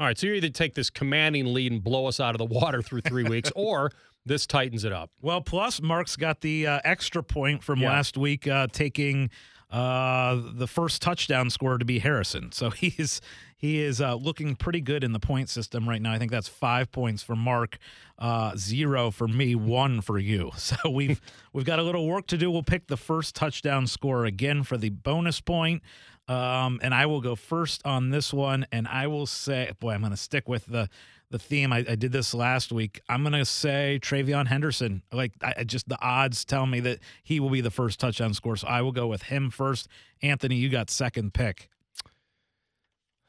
All 0.00 0.06
right. 0.06 0.16
So 0.16 0.26
you 0.28 0.34
either 0.34 0.48
take 0.48 0.74
this 0.74 0.88
commanding 0.88 1.52
lead 1.52 1.72
and 1.72 1.82
blow 1.84 2.06
us 2.06 2.18
out 2.18 2.34
of 2.34 2.38
the 2.38 2.46
water 2.46 2.80
through 2.80 3.02
three 3.02 3.24
weeks, 3.28 3.52
or 3.54 3.90
this 4.24 4.46
tightens 4.46 4.84
it 4.84 4.92
up. 4.92 5.10
Well, 5.20 5.40
plus 5.42 5.82
Mark's 5.82 6.16
got 6.16 6.40
the 6.40 6.66
uh, 6.66 6.80
extra 6.84 7.22
point 7.22 7.62
from 7.62 7.80
Yeah. 7.80 7.90
last 7.90 8.16
week, 8.16 8.46
uh, 8.48 8.68
taking 8.72 9.30
uh, 9.70 10.40
the 10.54 10.66
first 10.66 11.02
touchdown 11.02 11.50
scorer 11.50 11.78
to 11.78 11.84
be 11.84 11.98
Harrison. 11.98 12.52
So 12.52 12.70
he's 12.70 13.20
he 13.58 13.80
is 13.80 14.00
uh, 14.00 14.14
looking 14.14 14.54
pretty 14.54 14.80
good 14.80 15.02
in 15.02 15.12
the 15.12 15.18
point 15.18 15.48
system 15.48 15.88
right 15.88 16.00
now. 16.00 16.12
I 16.12 16.18
think 16.18 16.30
that's 16.30 16.48
five 16.48 16.92
points 16.92 17.22
for 17.22 17.34
Mark, 17.34 17.78
uh, 18.18 18.54
zero 18.56 19.10
for 19.10 19.26
me, 19.26 19.54
one 19.54 20.00
for 20.00 20.18
you. 20.18 20.50
So 20.66 20.90
we've 20.90 21.20
we've 21.52 21.64
got 21.64 21.78
a 21.78 21.82
little 21.82 22.06
work 22.06 22.26
to 22.28 22.36
do. 22.36 22.50
We'll 22.50 22.62
pick 22.62 22.88
the 22.88 22.96
first 22.96 23.34
touchdown 23.34 23.86
scorer 23.86 24.24
again 24.24 24.62
for 24.62 24.76
the 24.76 24.90
bonus 24.90 25.40
point. 25.40 25.82
Um, 26.28 26.80
and 26.82 26.92
I 26.92 27.06
will 27.06 27.20
go 27.20 27.36
first 27.36 27.86
on 27.86 28.10
this 28.10 28.32
one, 28.34 28.66
and 28.72 28.88
I 28.88 29.06
will 29.06 29.26
say, 29.26 29.70
boy, 29.78 29.92
I'm 29.92 30.00
going 30.00 30.10
to 30.10 30.16
stick 30.16 30.48
with 30.48 30.66
the 30.66 30.88
the 31.30 31.38
theme. 31.38 31.72
I, 31.72 31.78
I 31.78 31.94
did 31.94 32.12
this 32.12 32.34
last 32.34 32.72
week. 32.72 33.00
I'm 33.08 33.22
going 33.22 33.32
to 33.32 33.44
say 33.44 33.98
TreVeyon 34.02 34.46
Henderson. 34.46 35.02
Like, 35.12 35.32
I, 35.42 35.54
I 35.58 35.64
just 35.64 35.88
the 35.88 36.00
odds 36.00 36.44
tell 36.44 36.66
me 36.66 36.80
that 36.80 37.00
he 37.22 37.40
will 37.40 37.50
be 37.50 37.60
the 37.60 37.70
first 37.70 37.98
touchdown 38.00 38.34
scorer, 38.34 38.56
so 38.56 38.68
I 38.68 38.82
will 38.82 38.92
go 38.92 39.06
with 39.06 39.22
him 39.22 39.50
first. 39.50 39.88
Anthony, 40.22 40.56
you 40.56 40.68
got 40.68 40.90
second 40.90 41.34
pick. 41.34 41.68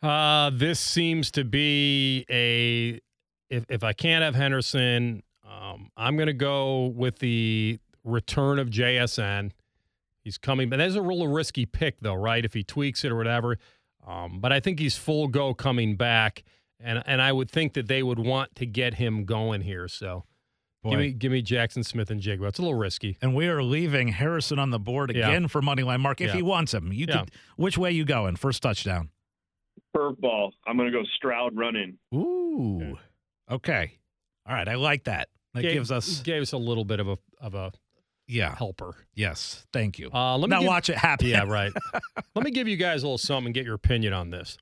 Uh, 0.01 0.51
this 0.54 0.80
seems 0.80 1.32
to 1.32 1.44
be 1.44 2.25
a 2.30 3.00
if 3.50 3.66
if 3.70 3.84
I 3.84 3.94
can't 3.94 4.24
have 4.24 4.36
Henderson, 4.36 5.24
um, 5.44 5.89
I'm 5.98 6.16
going 6.18 6.27
to 6.27 6.34
go 6.34 6.88
with 6.88 7.20
the 7.20 7.80
return 8.04 8.60
of 8.60 8.70
JSN. 8.70 9.51
He's 10.24 10.38
coming, 10.38 10.70
but 10.70 10.77
that's 10.77 10.96
a 10.96 11.01
real 11.01 11.27
risky 11.27 11.66
pick, 11.66 12.00
though, 12.01 12.13
right? 12.13 12.44
If 12.44 12.54
he 12.54 12.63
tweaks 12.63 13.06
it 13.06 13.12
or 13.12 13.16
whatever. 13.16 13.58
Um, 14.06 14.39
but 14.39 14.54
I 14.54 14.60
think 14.60 14.80
he's 14.80 14.96
full 14.96 15.27
go 15.27 15.54
coming 15.54 15.96
back, 15.96 16.44
and 16.79 17.01
and 17.05 17.22
I 17.22 17.31
would 17.31 17.50
think 17.50 17.74
that 17.74 17.88
they 17.88 18.03
would 18.03 18.19
want 18.19 18.55
to 18.55 18.65
get 18.65 18.96
him 18.96 19.25
going 19.25 19.62
here. 19.62 19.88
So 19.88 20.24
Boy. 20.84 20.89
give 20.91 21.00
me 21.00 21.12
give 21.12 21.31
me 21.31 21.41
Jaxon 21.43 21.84
Smith-Njigba. 21.86 22.48
It's 22.48 22.60
a 22.60 22.62
little 22.62 22.77
risky. 22.77 23.17
And 23.22 23.34
we 23.36 23.48
are 23.48 23.63
leaving 23.63 24.10
Harrison 24.10 24.60
on 24.60 24.69
the 24.69 24.79
board 24.79 25.13
Yeah. 25.15 25.27
again 25.27 25.48
for 25.48 25.62
Moneyline 25.62 26.00
Mark 26.01 26.22
if 26.22 26.27
Yeah. 26.29 26.36
he 26.36 26.41
wants 26.41 26.74
him. 26.74 26.93
You 26.93 27.05
Yeah. 27.10 27.19
could. 27.22 27.31
Which 27.55 27.77
way 27.77 27.91
you 27.91 28.05
going? 28.05 28.36
First 28.36 28.62
touchdown. 28.63 29.10
Curveball. 29.96 30.51
I'm 30.67 30.77
going 30.77 30.91
to 30.91 30.98
go 30.98 31.03
Stroud 31.15 31.55
running. 31.57 31.98
Ooh. 32.13 32.98
Okay. 33.50 33.93
All 34.48 34.53
right. 34.53 34.67
I 34.67 34.75
like 34.75 35.05
that. 35.05 35.29
That 35.53 35.62
Gave- 35.63 35.74
gives 35.74 35.91
us. 35.91 36.22
gave 36.22 36.41
us 36.41 36.51
a 36.51 36.57
little 36.57 36.86
bit 36.86 37.00
of 37.00 37.07
a 37.07 37.17
of 37.41 37.55
a 37.55 37.72
Yeah. 38.27 38.55
helper. 38.55 38.96
Yes. 39.15 39.65
Thank 39.74 39.98
you. 39.98 40.12
Uh, 40.13 40.38
let 40.38 40.50
me 40.50 40.55
now 40.55 40.60
give- 40.60 40.67
watch 40.67 40.89
it 40.89 40.98
happen. 40.98 41.27
Yeah, 41.27 41.43
right. 41.48 41.72
Let 42.36 42.46
me 42.46 42.51
give 42.51 42.67
you 42.67 42.77
guys 42.77 43.01
a 43.01 43.05
little 43.07 43.17
something 43.17 43.48
and 43.48 43.53
get 43.55 43.65
your 43.65 43.75
opinion 43.75 44.13
on 44.13 44.29
this. 44.29 44.57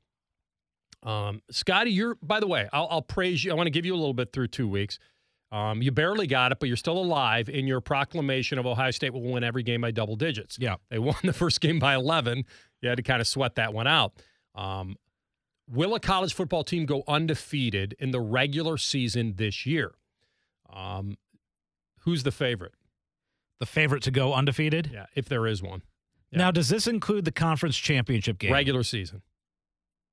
Um, 1.05 1.41
Scotty, 1.51 1.91
you're 1.91 2.15
by 2.21 2.39
the 2.39 2.47
way, 2.47 2.67
I'll, 2.73 2.87
I'll 2.89 3.01
praise 3.01 3.43
you. 3.43 3.51
I 3.51 3.53
want 3.55 3.67
to 3.67 3.71
give 3.71 3.85
you 3.85 3.93
a 3.93 3.97
little 3.97 4.13
bit 4.13 4.33
through 4.33 4.47
two 4.47 4.67
weeks. 4.67 4.99
Um, 5.51 5.81
you 5.81 5.91
barely 5.91 6.27
got 6.27 6.51
it, 6.51 6.59
but 6.59 6.67
you're 6.67 6.75
still 6.75 6.97
alive 6.97 7.47
in 7.47 7.67
your 7.67 7.79
proclamation 7.79 8.57
of 8.57 8.65
Ohio 8.65 8.91
State 8.91 9.13
will 9.13 9.21
win 9.21 9.43
every 9.43 9.63
game 9.63 9.81
by 9.81 9.91
double 9.91 10.15
digits. 10.15 10.57
Yeah. 10.59 10.75
They 10.89 10.99
won 10.99 11.15
the 11.23 11.33
first 11.33 11.61
game 11.61 11.79
by 11.79 11.95
11. 11.95 12.43
You 12.81 12.89
had 12.89 12.97
to 12.97 13.03
kind 13.03 13.21
of 13.21 13.27
sweat 13.27 13.55
that 13.55 13.73
one 13.73 13.87
out. 13.87 14.13
Um, 14.55 14.97
will 15.69 15.95
a 15.95 15.99
college 15.99 16.33
football 16.33 16.63
team 16.63 16.85
go 16.85 17.03
undefeated 17.07 17.95
in 17.99 18.11
the 18.11 18.19
regular 18.19 18.77
season 18.77 19.35
this 19.37 19.65
year? 19.65 19.93
Um, 20.73 21.15
who's 21.99 22.23
the 22.23 22.31
favorite? 22.31 22.73
The 23.59 23.65
favorite 23.65 24.03
to 24.03 24.11
go 24.11 24.33
undefeated. 24.33 24.89
Yeah, 24.91 25.05
if 25.15 25.29
there 25.29 25.47
is 25.47 25.61
one. 25.63 25.83
Yeah. 26.31 26.39
Now, 26.39 26.51
does 26.51 26.67
this 26.67 26.87
include 26.87 27.23
the 27.23 27.31
conference 27.31 27.77
championship 27.77 28.39
game? 28.39 28.51
Regular 28.51 28.83
season. 28.83 29.21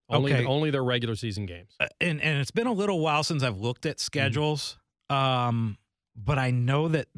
Only, 0.09 0.35
Okay. 0.35 0.45
only 0.45 0.71
their 0.71 0.85
regular 0.85 1.15
season 1.17 1.47
games. 1.47 1.75
Uh, 1.81 1.87
and 2.01 2.21
and 2.21 2.41
it's 2.41 2.51
been 2.51 2.67
a 2.67 2.73
little 2.73 3.01
while 3.01 3.23
since 3.25 3.43
I've 3.43 3.59
looked 3.59 3.87
at 3.87 3.99
schedules. 4.01 4.79
Um, 5.09 5.79
but 6.15 6.39
I 6.39 6.51
know 6.51 6.89
that 6.89 7.09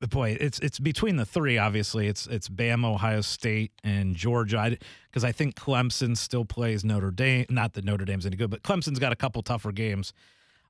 the 0.00 0.08
boy, 0.08 0.36
it's 0.40 0.58
it's 0.60 0.78
between 0.78 1.16
the 1.16 1.24
three. 1.26 1.58
Obviously, 1.58 2.06
it's 2.06 2.26
it's 2.26 2.48
Bama, 2.48 2.94
Ohio 2.94 3.20
State, 3.22 3.72
and 3.84 4.14
Georgia. 4.16 4.76
Because 5.10 5.24
I, 5.24 5.32
think 5.32 5.56
Clemson 5.56 6.16
still 6.16 6.44
plays 6.44 6.84
Notre 6.84 7.10
Dame. 7.10 7.46
Not 7.50 7.72
that 7.74 7.84
Notre 7.84 8.04
Dame's 8.04 8.26
any 8.26 8.36
good, 8.36 8.50
but 8.50 8.62
Clemson's 8.62 8.98
got 8.98 9.12
a 9.12 9.16
couple 9.16 9.42
tougher 9.42 9.72
games. 9.72 10.12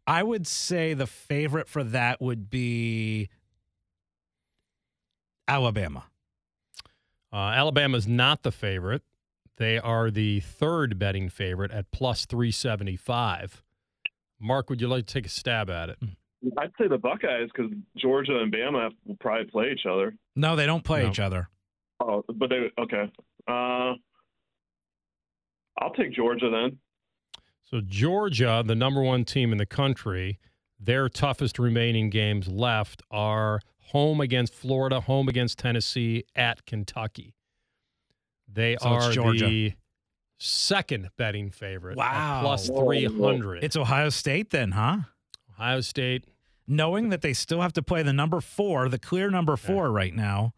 I 0.07 0.23
would 0.23 0.47
say 0.47 0.95
the 0.95 1.07
favorite 1.07 1.69
for 1.69 1.83
that 1.85 2.21
would 2.21 2.49
be 2.49 3.29
Alabama. 5.49 6.05
Uh, 7.33 7.37
Alabama's 7.37 8.07
not 8.07 8.43
the 8.43 8.53
favorite. 8.53 9.03
They 9.57 9.79
are 9.79 10.11
the 10.11 10.41
third 10.41 10.99
betting 10.99 11.29
favorite 11.29 11.71
at 11.71 11.91
plus 11.91 12.27
375. 12.27 13.63
Mark, 14.41 14.69
would 14.69 14.81
you 14.81 14.89
like 14.89 15.07
to 15.07 15.13
take 15.15 15.27
a 15.27 15.31
stab 15.31 15.71
at 15.71 15.89
it? 15.89 15.99
I'd 16.59 16.71
say 16.79 16.89
the 16.89 16.99
Buckeyes 16.99 17.49
because 17.55 17.73
Georgia 17.97 18.39
and 18.39 18.53
Bama 18.53 18.91
will 19.07 19.17
probably 19.19 19.47
play 19.51 19.71
each 19.73 19.87
other. 19.91 20.15
No, 20.37 20.55
they 20.57 20.67
don't 20.67 20.85
play 20.85 21.03
No. 21.05 21.09
each 21.11 21.19
other. 21.21 21.49
Oh, 22.01 22.23
but 22.35 22.51
they 22.51 22.71
okay. 22.79 23.11
Uh, 23.49 23.95
I'll 25.79 25.93
take 25.97 26.13
Georgia 26.13 26.51
then. 26.51 26.79
So, 27.65 27.81
Georgia, 27.85 28.63
the 28.65 28.75
number 28.75 29.03
one 29.03 29.25
team 29.25 29.51
in 29.51 29.59
the 29.59 29.67
country, 29.67 30.39
their 30.79 31.09
toughest 31.09 31.59
remaining 31.59 32.11
games 32.11 32.47
left 32.49 33.03
are 33.11 33.61
home 33.93 34.21
against 34.21 34.55
Florida, 34.55 35.01
home 35.01 35.29
against 35.29 35.59
Tennessee, 35.59 36.25
at 36.35 36.65
Kentucky. 36.67 37.35
They 38.57 38.77
So 38.81 38.89
are 38.89 39.13
Georgia. 39.13 39.45
the 39.47 39.73
second 40.39 41.09
betting 41.17 41.51
favorite. 41.51 41.97
Wow. 41.97 42.41
plus 42.43 42.69
Whoa, 42.69 42.81
whoa. 42.83 42.87
300. 42.91 43.63
It's 43.65 43.77
Ohio 43.77 44.09
State, 44.09 44.51
then, 44.51 44.73
huh? 44.73 44.99
Ohio 45.55 45.81
State 45.81 46.25
Knowing 46.69 47.11
that 47.11 47.23
they 47.23 47.33
still 47.33 47.61
have 47.61 47.73
to 47.75 47.81
play 47.83 48.03
the 48.03 48.13
number 48.13 48.41
four, 48.41 48.89
the 48.89 48.99
clear 48.99 49.31
number 49.31 49.57
four 49.57 49.93
right 49.93 50.13
now 50.13 50.53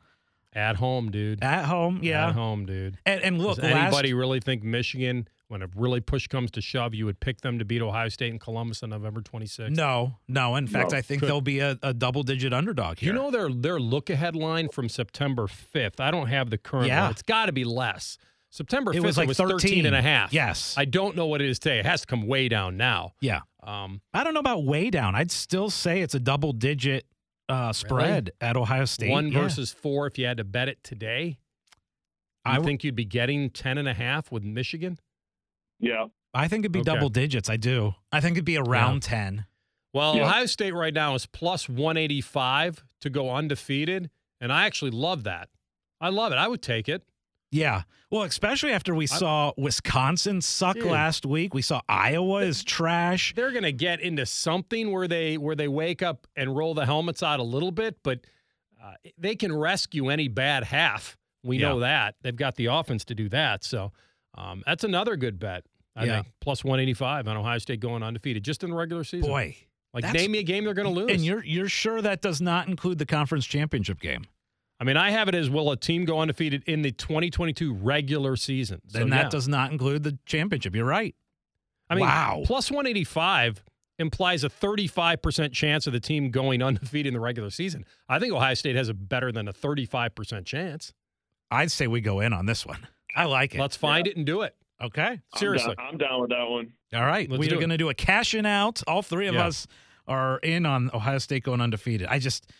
at 0.54 0.76
home, 0.76 1.10
dude. 1.10 1.44
at 1.44 1.66
home. 1.66 2.00
Yeah, 2.02 2.28
At 2.28 2.34
home, 2.34 2.64
dude. 2.64 2.96
and, 3.04 3.20
and 3.22 3.38
look, 3.38 3.56
Does 3.56 3.64
last- 3.70 3.76
anybody 3.92 4.14
really 4.14 4.40
think 4.40 4.62
Michigan, 4.62 5.28
when 5.48 5.62
a 5.62 5.68
really 5.74 6.00
push 6.00 6.26
comes 6.26 6.50
to 6.52 6.60
shove, 6.60 6.94
you 6.94 7.06
would 7.06 7.20
pick 7.20 7.40
them 7.40 7.58
to 7.58 7.64
beat 7.64 7.80
Ohio 7.82 8.08
State 8.10 8.30
and 8.30 8.40
Columbus 8.40 8.82
on 8.82 8.90
November 8.90 9.20
26th? 9.22 9.70
No, 9.70 10.18
no. 10.28 10.56
In 10.56 10.66
fact, 10.66 10.92
No. 10.92 10.98
I 10.98 11.02
think 11.02 11.20
Could- 11.20 11.28
they'll 11.28 11.40
be 11.40 11.60
a, 11.60 11.78
a 11.82 11.94
double 11.94 12.22
digit 12.22 12.52
underdog 12.52 12.98
here. 12.98 13.12
You 13.12 13.18
know 13.18 13.30
their 13.30 13.48
their 13.50 13.80
look 13.80 14.10
ahead 14.10 14.36
line 14.36 14.68
from 14.68 14.88
September 14.88 15.46
5th. 15.46 16.00
I 16.00 16.10
don't 16.10 16.26
have 16.28 16.50
the 16.50 16.58
current 16.58 16.88
Yeah. 16.88 17.02
one. 17.02 17.10
It's 17.12 17.22
got 17.22 17.46
to 17.46 17.52
be 17.52 17.64
less. 17.64 18.18
September 18.50 18.92
5th 18.92 18.96
it 18.96 19.02
was 19.02 19.16
like 19.18 19.28
was 19.28 19.36
13. 19.38 19.58
13 19.58 19.86
and 19.86 19.94
a 19.96 20.02
half. 20.02 20.32
Yes. 20.32 20.74
I 20.76 20.84
don't 20.84 21.16
know 21.16 21.26
what 21.26 21.40
it 21.42 21.48
is 21.50 21.58
today. 21.58 21.78
It 21.80 21.86
has 21.86 22.02
to 22.02 22.06
come 22.06 22.26
way 22.26 22.48
down 22.48 22.76
now. 22.76 23.12
yeah. 23.20 23.40
Um, 23.62 24.00
I 24.14 24.24
don't 24.24 24.32
know 24.32 24.40
about 24.40 24.64
way 24.64 24.88
down. 24.88 25.14
I'd 25.14 25.30
still 25.30 25.68
say 25.68 26.00
it's 26.00 26.14
a 26.14 26.20
double 26.20 26.52
digit 26.54 27.04
uh, 27.50 27.72
spread 27.72 28.30
at 28.40 28.56
Ohio 28.56 28.84
State. 28.86 29.10
one 29.10 29.30
Yeah. 29.32 29.40
versus 29.42 29.72
four 29.72 30.06
if 30.06 30.16
you 30.18 30.24
had 30.26 30.36
to 30.38 30.44
bet 30.44 30.68
it 30.68 30.82
today. 30.84 31.36
I 32.44 32.50
I 32.52 32.54
w- 32.54 32.66
think 32.66 32.84
you'd 32.84 32.94
be 32.94 33.04
getting 33.04 33.50
10 33.50 33.76
and 33.76 33.88
a 33.88 33.92
half 33.94 34.30
with 34.32 34.44
Michigan. 34.44 34.98
Yeah, 35.80 36.06
I 36.34 36.48
think 36.48 36.62
it'd 36.64 36.72
be 36.72 36.80
Okay. 36.80 36.92
double 36.94 37.08
digits. 37.08 37.48
I 37.48 37.56
do. 37.56 37.94
I 38.12 38.20
think 38.20 38.32
it'd 38.36 38.44
be 38.44 38.58
around 38.58 39.02
10. 39.02 39.46
Well, 39.94 40.16
Yeah. 40.16 40.24
Ohio 40.24 40.46
State 40.46 40.74
right 40.74 40.92
now 40.94 41.14
is 41.14 41.26
plus 41.26 41.68
185 41.68 42.84
to 43.00 43.10
go 43.10 43.30
undefeated, 43.30 44.10
and 44.40 44.52
I 44.52 44.66
actually 44.66 44.90
love 44.90 45.24
that. 45.24 45.48
I 46.00 46.08
love 46.10 46.32
it. 46.32 46.36
I 46.36 46.48
would 46.48 46.62
take 46.62 46.88
it. 46.88 47.02
Yeah. 47.50 47.82
Well, 48.10 48.22
especially 48.24 48.72
after 48.72 48.94
we 48.94 49.06
saw 49.06 49.52
Wisconsin 49.56 50.40
suck 50.42 50.76
Dude. 50.76 50.84
last 50.84 51.24
week. 51.24 51.54
We 51.54 51.62
saw 51.62 51.80
Iowa 51.88 52.40
is 52.42 52.62
trash. 52.62 53.32
They're 53.34 53.50
going 53.52 53.62
to 53.64 53.72
get 53.72 54.00
into 54.00 54.26
something 54.26 54.92
where 54.92 55.08
they 55.08 55.38
where 55.38 55.56
they 55.56 55.68
wake 55.68 56.02
up 56.02 56.26
and 56.36 56.54
roll 56.56 56.74
the 56.74 56.84
helmets 56.86 57.22
out 57.22 57.40
a 57.40 57.44
little 57.44 57.72
bit, 57.72 58.02
but 58.02 58.20
uh, 58.82 58.94
they 59.16 59.34
can 59.34 59.54
rescue 59.56 60.08
any 60.10 60.28
bad 60.28 60.64
half. 60.64 61.16
We 61.42 61.58
Yeah. 61.58 61.68
know 61.70 61.80
that 61.80 62.16
they've 62.22 62.36
got 62.36 62.56
the 62.56 62.66
offense 62.66 63.04
to 63.06 63.14
do 63.14 63.28
that. 63.30 63.64
So 63.64 63.92
um, 64.38 64.62
that's 64.66 64.84
another 64.84 65.16
good 65.16 65.38
bet. 65.38 65.64
I 65.96 66.04
Yeah. 66.04 66.14
think 66.22 66.34
plus 66.40 66.64
185 66.64 67.26
on 67.28 67.36
Ohio 67.36 67.58
State 67.58 67.80
going 67.80 68.02
undefeated 68.02 68.44
just 68.44 68.62
in 68.62 68.70
the 68.70 68.76
regular 68.76 69.04
season. 69.04 69.28
Boy. 69.30 69.56
like 69.94 70.12
name 70.12 70.30
me 70.32 70.38
a 70.38 70.42
game 70.42 70.64
they're 70.64 70.74
going 70.74 70.86
to 70.88 70.94
lose. 70.94 71.10
And 71.10 71.24
you're 71.24 71.44
you're 71.44 71.68
sure 71.68 72.00
that 72.02 72.22
does 72.22 72.40
not 72.40 72.68
include 72.68 72.98
the 72.98 73.06
conference 73.06 73.46
championship 73.46 74.00
game? 74.00 74.26
I 74.80 74.84
mean, 74.84 74.96
I 74.96 75.10
have 75.10 75.28
it 75.28 75.34
as 75.34 75.50
will 75.50 75.72
a 75.72 75.76
team 75.76 76.04
go 76.04 76.20
undefeated 76.20 76.62
in 76.66 76.82
the 76.82 76.92
2022 76.92 77.74
regular 77.74 78.36
season. 78.36 78.80
So, 78.86 78.98
Then 79.00 79.10
that 79.10 79.24
yeah. 79.24 79.28
does 79.30 79.48
not 79.48 79.72
include 79.72 80.04
the 80.04 80.16
championship. 80.24 80.74
You're 80.76 80.84
right. 80.84 81.16
I 81.90 81.96
mean, 81.96 82.04
Wow. 82.04 82.42
plus 82.44 82.70
185 82.70 83.64
implies 83.98 84.44
a 84.44 84.48
35% 84.48 85.52
chance 85.52 85.88
of 85.88 85.92
the 85.92 85.98
team 85.98 86.30
going 86.30 86.62
undefeated 86.62 87.08
in 87.08 87.14
the 87.14 87.20
regular 87.20 87.50
season. 87.50 87.84
I 88.08 88.20
think 88.20 88.32
Ohio 88.32 88.54
State 88.54 88.76
has 88.76 88.88
a 88.88 88.94
better 88.94 89.32
than 89.32 89.48
a 89.48 89.52
35% 89.52 90.46
chance. 90.46 90.92
I'd 91.50 91.72
say 91.72 91.88
we 91.88 92.00
go 92.00 92.20
in 92.20 92.32
on 92.32 92.46
this 92.46 92.64
one. 92.64 92.86
I 93.16 93.24
like 93.24 93.54
it. 93.54 93.60
Let's 93.60 93.76
find 93.76 94.06
it 94.06 94.16
and 94.16 94.24
do 94.26 94.42
it. 94.42 94.54
okay. 94.82 95.20
Seriously. 95.36 95.74
I'm 95.76 95.76
down, 95.76 95.86
I'm 95.92 95.98
down 95.98 96.20
with 96.22 96.30
that 96.30 96.48
one. 96.48 96.72
All 96.94 97.04
right. 97.06 97.28
Let's 97.28 97.40
We're 97.40 97.48
do 97.48 97.56
it. 97.56 97.58
going 97.58 97.70
to 97.70 97.76
do 97.78 97.88
a 97.88 97.94
cash 97.94 98.34
in 98.34 98.46
out. 98.46 98.82
All 98.86 99.02
three 99.02 99.26
of 99.26 99.34
Yeah. 99.34 99.46
us 99.46 99.66
are 100.06 100.38
in 100.38 100.64
on 100.66 100.90
Ohio 100.94 101.18
State 101.18 101.42
going 101.42 101.60
undefeated. 101.60 102.06
I 102.08 102.18
just, 102.18 102.50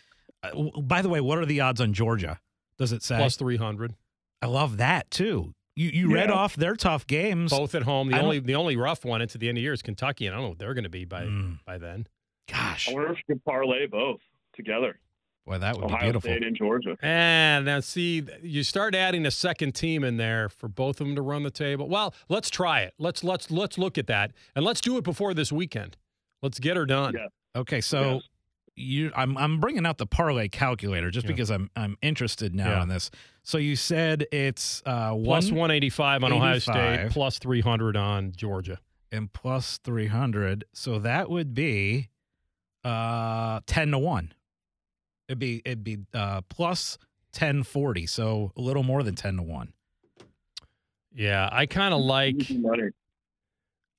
uh, 0.43 0.49
w- 0.49 0.71
by 0.81 1.01
the 1.01 1.09
way, 1.09 1.21
what 1.21 1.37
are 1.39 1.45
the 1.45 1.61
odds 1.61 1.79
on 1.81 1.93
Georgia? 1.93 2.39
Does 2.77 2.91
it 2.91 3.01
say? 3.03 3.17
Plus 3.17 3.35
300. 3.37 3.95
I 4.41 4.47
love 4.47 4.77
that 4.77 5.09
too. 5.11 5.53
You 5.75 5.89
you 5.89 6.13
read 6.13 6.29
off 6.29 6.55
their 6.57 6.75
tough 6.75 7.07
games. 7.07 7.51
Both 7.51 7.73
at 7.73 7.83
home. 7.83 8.09
The 8.09 8.17
I 8.17 8.21
only 8.21 8.39
the 8.39 8.55
only 8.55 8.75
rough 8.75 9.05
one 9.05 9.21
into 9.21 9.37
the 9.37 9.47
end 9.47 9.57
of 9.57 9.59
the 9.59 9.63
year 9.63 9.73
is 9.73 9.81
Kentucky, 9.81 10.25
and 10.27 10.33
I 10.35 10.37
don't 10.37 10.45
know 10.45 10.49
what 10.49 10.59
they're 10.59 10.73
going 10.73 10.83
to 10.83 10.89
be 10.89 11.05
by 11.05 11.23
Mm. 11.23 11.59
by 11.65 11.77
then. 11.77 12.05
Gosh, 12.51 12.89
I 12.89 12.93
wonder 12.93 13.11
if 13.13 13.17
you 13.19 13.35
could 13.35 13.45
parlay 13.45 13.85
both 13.87 14.19
together. 14.53 14.99
Boy, 15.45 15.57
that 15.57 15.77
would 15.77 15.87
be 15.87 15.95
beautiful. 15.97 16.29
State 16.29 16.43
and 16.43 16.55
Georgia. 16.55 16.95
And 17.01 17.65
now 17.65 17.79
see, 17.79 18.23
you 18.43 18.63
start 18.63 18.95
adding 18.95 19.25
a 19.25 19.31
second 19.31 19.73
team 19.73 20.03
in 20.03 20.17
there 20.17 20.49
for 20.49 20.67
both 20.67 21.01
of 21.01 21.07
them 21.07 21.15
to 21.15 21.21
run 21.21 21.43
the 21.43 21.51
table. 21.51 21.87
Well, 21.87 22.13
let's 22.29 22.49
try 22.49 22.81
it. 22.81 22.93
Let's 22.99 23.23
let's 23.23 23.49
let's 23.51 23.77
look 23.77 23.97
at 23.97 24.07
that, 24.07 24.31
and 24.55 24.63
let's 24.65 24.81
do 24.81 24.97
it 24.97 25.03
before 25.03 25.33
this 25.33 25.51
weekend. 25.51 25.97
Let's 26.41 26.59
get 26.59 26.77
her 26.77 26.85
done. 26.85 27.13
Yeah. 27.15 27.27
Okay, 27.59 27.81
so 27.81 28.13
Yes. 28.15 28.23
you, 28.75 29.11
I'm 29.15 29.37
I'm 29.37 29.59
bringing 29.59 29.85
out 29.85 29.97
the 29.97 30.05
parlay 30.05 30.47
calculator 30.49 31.09
just 31.11 31.25
Yeah. 31.25 31.31
because 31.33 31.49
I'm 31.49 31.69
I'm 31.75 31.97
interested 32.01 32.53
now 32.55 32.69
Yeah. 32.69 32.83
in 32.83 32.89
this. 32.89 33.09
So 33.43 33.57
you 33.57 33.75
said 33.75 34.27
it's 34.31 34.83
uh, 34.85 35.15
Plus 35.15 35.45
185 35.51 36.23
on 36.23 36.31
Ohio 36.31 36.59
State, 36.59 37.09
plus 37.09 37.39
300 37.39 37.97
on 37.97 38.31
Georgia. 38.35 38.79
and 39.11 39.33
plus 39.33 39.79
three 39.79 40.05
hundred, 40.05 40.65
so 40.71 40.99
that 40.99 41.31
would 41.31 41.55
be 41.55 42.09
uh 42.83 43.59
ten 43.65 43.89
to 43.91 43.97
one. 43.97 44.33
It'd 45.29 45.39
be 45.39 45.61
it'd 45.63 45.83
be 45.83 45.99
uh 46.13 46.41
plus 46.49 46.97
ten 47.31 47.63
forty, 47.63 48.05
so 48.07 48.51
a 48.57 48.61
little 48.61 48.83
more 48.83 49.03
than 49.03 49.15
ten 49.15 49.37
to 49.37 49.43
one. 49.43 49.71
Yeah, 51.13 51.47
I 51.51 51.67
kind 51.67 51.93
of 51.93 52.01
like 52.03 52.35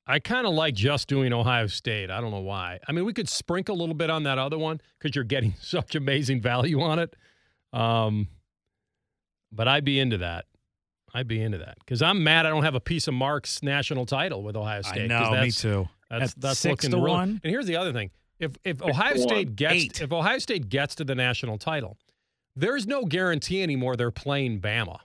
I 0.06 0.18
kind 0.18 0.44
of 0.46 0.52
like 0.54 0.74
just 0.74 1.06
doing 1.08 1.32
Ohio 1.32 1.68
State. 1.68 2.10
I 2.10 2.20
don't 2.20 2.32
know 2.32 2.40
why. 2.40 2.80
I 2.88 2.92
mean, 2.92 3.04
we 3.04 3.12
could 3.12 3.28
sprinkle 3.28 3.76
a 3.76 3.78
little 3.78 3.94
bit 3.94 4.10
on 4.10 4.24
that 4.24 4.38
other 4.38 4.58
one 4.58 4.80
because 4.98 5.14
you're 5.14 5.24
getting 5.24 5.54
such 5.60 5.94
amazing 5.94 6.40
value 6.42 6.80
on 6.82 6.98
it. 6.98 7.14
Um, 7.72 8.26
but 9.52 9.68
I'd 9.68 9.84
be 9.84 10.00
into 10.00 10.18
that. 10.18 10.46
I'd 11.14 11.28
be 11.28 11.40
into 11.40 11.58
that 11.58 11.76
because 11.78 12.02
I'm 12.02 12.22
mad 12.24 12.44
I 12.46 12.50
don't 12.50 12.64
have 12.64 12.74
a 12.74 12.80
piece 12.80 13.06
of 13.08 13.14
Mark's 13.14 13.62
national 13.62 14.06
title 14.06 14.42
with 14.42 14.56
Ohio 14.56 14.82
State. 14.82 15.04
I 15.04 15.06
know, 15.06 15.30
me 15.30 15.36
that's- 15.36 15.60
too. 15.60 15.88
That's 16.08 16.32
At 16.32 16.40
that's 16.40 16.58
six 16.58 16.82
looking 16.82 16.90
to 16.98 17.04
real- 17.04 17.14
one? 17.14 17.40
And 17.44 17.50
here's 17.52 17.66
the 17.66 17.76
other 17.76 17.92
thing: 17.92 18.10
if 18.40 18.52
if 18.64 18.82
Ohio 18.82 19.12
one. 19.12 19.20
State 19.20 19.56
gets 19.56 19.74
Eight. 19.74 20.00
if 20.02 20.12
Ohio 20.12 20.38
State 20.38 20.68
gets 20.68 20.94
to 20.96 21.04
the 21.04 21.14
national 21.14 21.58
title, 21.58 21.96
there's 22.56 22.86
no 22.86 23.04
guarantee 23.04 23.62
anymore 23.62 23.96
they're 23.96 24.10
playing 24.10 24.60
Bama. 24.60 24.98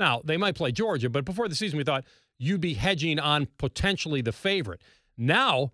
Now 0.00 0.22
they 0.24 0.36
might 0.36 0.54
play 0.54 0.72
Georgia, 0.72 1.08
but 1.08 1.24
before 1.24 1.48
the 1.48 1.54
season 1.54 1.76
we 1.78 1.84
thought 1.84 2.04
you'd 2.38 2.60
be 2.60 2.74
hedging 2.74 3.18
on 3.18 3.46
potentially 3.58 4.20
the 4.22 4.32
favorite. 4.32 4.82
Now. 5.16 5.72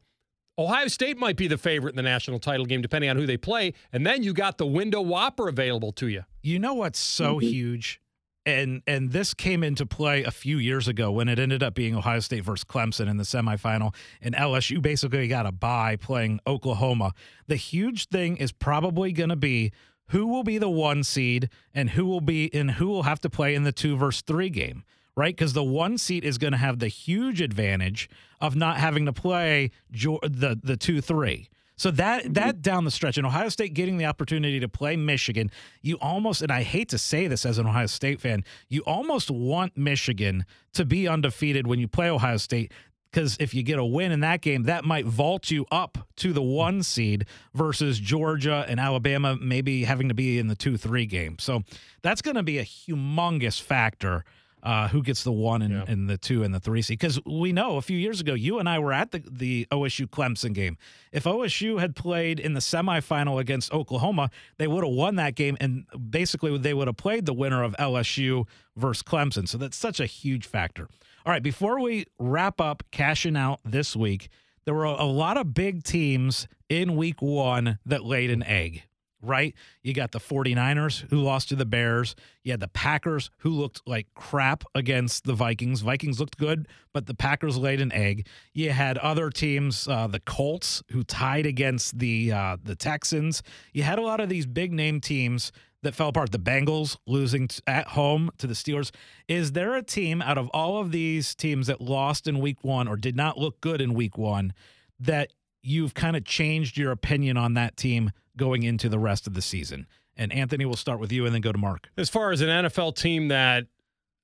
Ohio 0.57 0.87
State 0.87 1.19
might 1.19 1.37
be 1.37 1.49
the 1.49 1.59
favorite 1.59 1.91
in 1.91 1.97
the 1.97 2.03
national 2.03 2.39
title 2.39 2.65
game, 2.65 2.81
depending 2.81 3.11
on 3.11 3.17
who 3.17 3.27
they 3.27 3.37
play. 3.37 3.75
And 3.93 4.07
then 4.07 4.23
you 4.23 4.33
got 4.33 4.57
the 4.57 4.65
window 4.65 5.01
whopper 5.01 5.49
available 5.49 5.91
to 5.95 6.07
you. 6.07 6.23
You 6.45 6.61
know 6.61 6.75
what's 6.75 7.01
so 7.01 7.39
Mm-hmm. 7.41 7.47
huge 7.49 8.01
and 8.47 8.83
and 8.87 9.13
this 9.13 9.35
came 9.35 9.63
into 9.63 9.87
play 9.87 10.23
a 10.23 10.31
few 10.31 10.59
years 10.59 10.89
ago 10.89 11.11
when 11.11 11.29
it 11.29 11.39
ended 11.39 11.63
up 11.63 11.75
being 11.75 11.95
Ohio 11.95 12.21
State 12.21 12.45
versus 12.45 12.65
Clemson 12.65 13.09
in 13.09 13.17
the 13.17 13.25
semifinal, 13.25 13.95
and 14.21 14.35
LSU 14.35 14.81
basically 14.83 15.29
got 15.29 15.47
a 15.47 15.53
bye 15.53 15.97
playing 15.97 16.41
Oklahoma. 16.47 17.13
The 17.47 17.57
huge 17.57 18.09
thing 18.09 18.37
is 18.37 18.53
probably 18.53 19.13
going 19.13 19.31
to 19.31 19.37
be 19.37 19.73
who 20.09 20.27
will 20.27 20.45
be 20.45 20.59
the 20.59 20.69
one 20.69 21.03
seed 21.03 21.49
and 21.75 21.91
who 21.91 22.05
will 22.05 22.21
be 22.21 22.53
and 22.53 22.73
who 22.73 22.89
will 22.89 23.05
have 23.05 23.21
to 23.21 23.31
play 23.31 23.55
in 23.55 23.65
the 23.65 23.73
two 23.73 23.97
versus 23.97 24.23
three 24.23 24.51
game, 24.51 24.85
right? 25.17 25.35
Because 25.35 25.55
the 25.55 25.65
one 25.65 25.97
seed 25.97 26.25
is 26.25 26.37
going 26.37 26.53
to 26.53 26.59
have 26.59 26.79
the 26.79 26.89
huge 26.89 27.41
advantage 27.41 28.11
of 28.41 28.55
not 28.55 28.77
having 28.77 29.07
to 29.07 29.13
play 29.13 29.71
the 29.91 30.59
the 30.63 30.77
two 30.77 31.01
three. 31.01 31.49
So 31.77 31.91
that 31.93 32.25
mm-hmm. 32.25 32.33
that 32.35 32.63
down 32.63 32.85
the 32.85 32.91
stretch, 32.91 33.19
and 33.19 33.27
Ohio 33.27 33.49
State 33.49 33.75
getting 33.75 33.99
the 33.99 34.07
opportunity 34.07 34.61
to 34.61 34.69
play 34.69 34.97
Michigan, 34.97 35.51
you 35.83 35.97
almost, 36.01 36.43
and 36.43 36.53
I 36.53 36.63
hate 36.63 36.89
to 36.91 36.99
say 36.99 37.27
this 37.27 37.45
as 37.45 37.59
an 37.59 37.67
Ohio 37.67 37.87
State 37.87 38.21
fan, 38.21 38.45
you 38.69 38.83
almost 38.83 39.31
want 39.31 39.77
Michigan 39.77 40.45
to 40.75 40.85
be 40.85 41.09
undefeated 41.09 41.67
when 41.67 41.79
you 41.79 41.89
play 41.89 42.11
Ohio 42.11 42.37
State. 42.37 42.73
Because 43.11 43.37
if 43.39 43.55
you 43.55 43.63
get 43.63 43.79
a 43.79 43.85
win 43.85 44.11
in 44.11 44.21
that 44.21 44.41
game, 44.41 44.65
that 44.65 44.85
might 44.85 45.05
vault 45.05 45.49
you 45.49 45.67
up 45.71 45.99
to 46.17 46.33
the 46.33 46.43
one 46.43 46.83
seed 46.83 47.27
versus 47.55 48.01
Georgia 48.01 48.67
and 48.69 48.81
Alabama 48.81 49.37
maybe 49.41 49.85
having 49.85 50.09
to 50.09 50.15
be 50.15 50.37
in 50.41 50.49
the 50.49 50.57
two 50.57 50.77
three 50.77 51.07
game. 51.07 51.39
So 51.39 51.63
that's 52.03 52.23
going 52.23 52.35
to 52.35 52.43
be 52.43 52.59
a 52.59 52.65
humongous 52.65 53.63
factor 53.63 54.25
uh, 54.65 54.89
who 54.89 55.03
gets 55.03 55.23
the 55.23 55.31
one 55.33 55.63
and, 55.63 55.73
Yeah. 55.75 55.85
and 55.87 56.09
the 56.11 56.17
two 56.19 56.43
and 56.43 56.53
the 56.55 56.59
three 56.59 56.83
seed. 56.83 56.99
Because 56.99 57.21
we 57.27 57.53
know 57.53 57.77
a 57.77 57.83
few 57.83 57.99
years 57.99 58.21
ago, 58.21 58.35
you 58.35 58.59
and 58.59 58.69
I 58.69 58.79
were 58.79 58.93
at 58.93 59.11
the, 59.13 59.23
the 59.31 59.67
OSU 59.71 60.09
Clemson 60.09 60.55
game. 60.55 60.79
If 61.13 61.25
OSU 61.25 61.79
had 61.81 61.95
played 61.95 62.41
in 62.41 62.55
the 62.55 62.61
semifinal 62.61 63.39
against 63.39 63.73
Oklahoma, 63.73 64.31
they 64.57 64.67
would 64.67 64.83
have 64.83 64.93
won 64.93 65.17
that 65.17 65.35
game, 65.35 65.57
and 65.61 65.85
basically 66.11 66.57
they 66.59 66.75
would 66.75 66.89
have 66.89 66.97
played 66.97 67.27
the 67.27 67.35
winner 67.35 67.63
of 67.63 67.77
LSU 67.79 68.47
versus 68.77 69.03
Clemson. 69.03 69.47
So 69.47 69.59
that's 69.59 69.77
such 69.77 70.01
a 70.01 70.07
huge 70.07 70.47
factor. 70.47 70.89
All 71.27 71.31
right, 71.33 71.43
before 71.43 71.81
we 71.81 72.07
wrap 72.19 72.61
up 72.61 72.83
cashing 72.91 73.37
out 73.37 73.61
this 73.65 73.95
week, 73.95 74.29
there 74.65 74.75
were 74.75 74.85
a, 74.87 75.03
a 75.03 75.05
lot 75.05 75.37
of 75.37 75.53
big 75.55 75.83
teams 75.85 76.49
in 76.69 76.97
week 76.97 77.21
one 77.21 77.79
that 77.85 78.03
laid 78.05 78.31
an 78.31 78.43
egg 78.43 78.85
right? 79.25 79.55
You 79.83 79.95
got 79.95 80.13
the 80.13 80.21
49ers 80.21 81.09
who 81.11 81.21
lost 81.21 81.49
to 81.51 81.57
the 81.57 81.65
Bears. 81.65 82.15
You 82.43 82.53
had 82.53 82.61
the 82.61 82.69
Packers 82.69 83.31
who 83.39 83.51
looked 83.51 83.83
like 83.87 84.07
crap 84.15 84.65
against 84.75 85.25
the 85.25 85.35
Vikings. 85.35 85.81
Vikings 85.81 86.21
looked 86.21 86.39
good, 86.39 86.69
but 86.93 87.07
the 87.07 87.15
Packers 87.15 87.57
laid 87.57 87.81
an 87.81 87.93
egg. 87.93 88.27
You 88.53 88.71
had 88.71 88.99
other 88.99 89.31
teams, 89.31 89.89
uh, 89.89 90.07
the 90.07 90.21
Colts 90.21 90.83
who 90.91 91.03
tied 91.03 91.47
against 91.47 91.99
the 91.99 92.33
uh, 92.33 92.57
the 92.63 92.77
Texans. 92.77 93.43
You 93.73 93.83
had 93.83 93.99
a 93.99 94.03
lot 94.03 94.21
of 94.21 94.29
these 94.29 94.47
big 94.47 94.73
name 94.73 95.01
teams 95.01 95.53
that 95.85 95.95
fell 95.95 96.09
apart. 96.09 96.33
The 96.33 96.39
Bengals 96.39 96.97
losing 97.07 97.49
t- 97.49 97.61
at 97.67 97.89
home 97.89 98.31
to 98.39 98.47
the 98.47 98.55
Steelers. 98.55 98.91
Is 99.29 99.53
there 99.53 99.75
a 99.75 99.83
team 99.83 100.21
out 100.21 100.37
of 100.37 100.49
all 100.53 100.79
of 100.79 100.91
these 100.91 101.35
teams 101.35 101.69
that 101.69 101.81
lost 101.81 102.27
in 102.27 102.41
week 102.41 102.65
1 102.65 102.89
or 102.89 102.97
did 102.97 103.15
not 103.15 103.39
look 103.39 103.61
good 103.61 103.81
in 103.81 103.95
week 103.95 104.19
1 104.19 104.53
that 104.99 105.33
you've 105.63 105.95
kind 105.95 106.17
of 106.17 106.25
changed 106.25 106.77
your 106.77 106.91
opinion 106.91 107.37
on 107.37 107.55
that 107.55 107.77
team 107.77 108.11
going 108.37 108.63
into 108.63 108.89
the 108.89 108.99
rest 108.99 109.27
of 109.27 109.35
the 109.35 109.43
season. 109.43 109.87
And 110.17 110.33
Anthony, 110.33 110.65
we'll 110.65 110.77
start 110.77 111.01
with 111.01 111.11
you 111.13 111.27
and 111.27 111.35
then 111.35 111.41
go 111.41 111.53
to 111.53 111.59
Mark. 111.59 111.89
As 111.97 112.09
far 112.09 112.31
as 112.33 112.41
an 112.41 112.49
NFL 112.49 112.97
team 112.97 113.29
that 113.29 113.67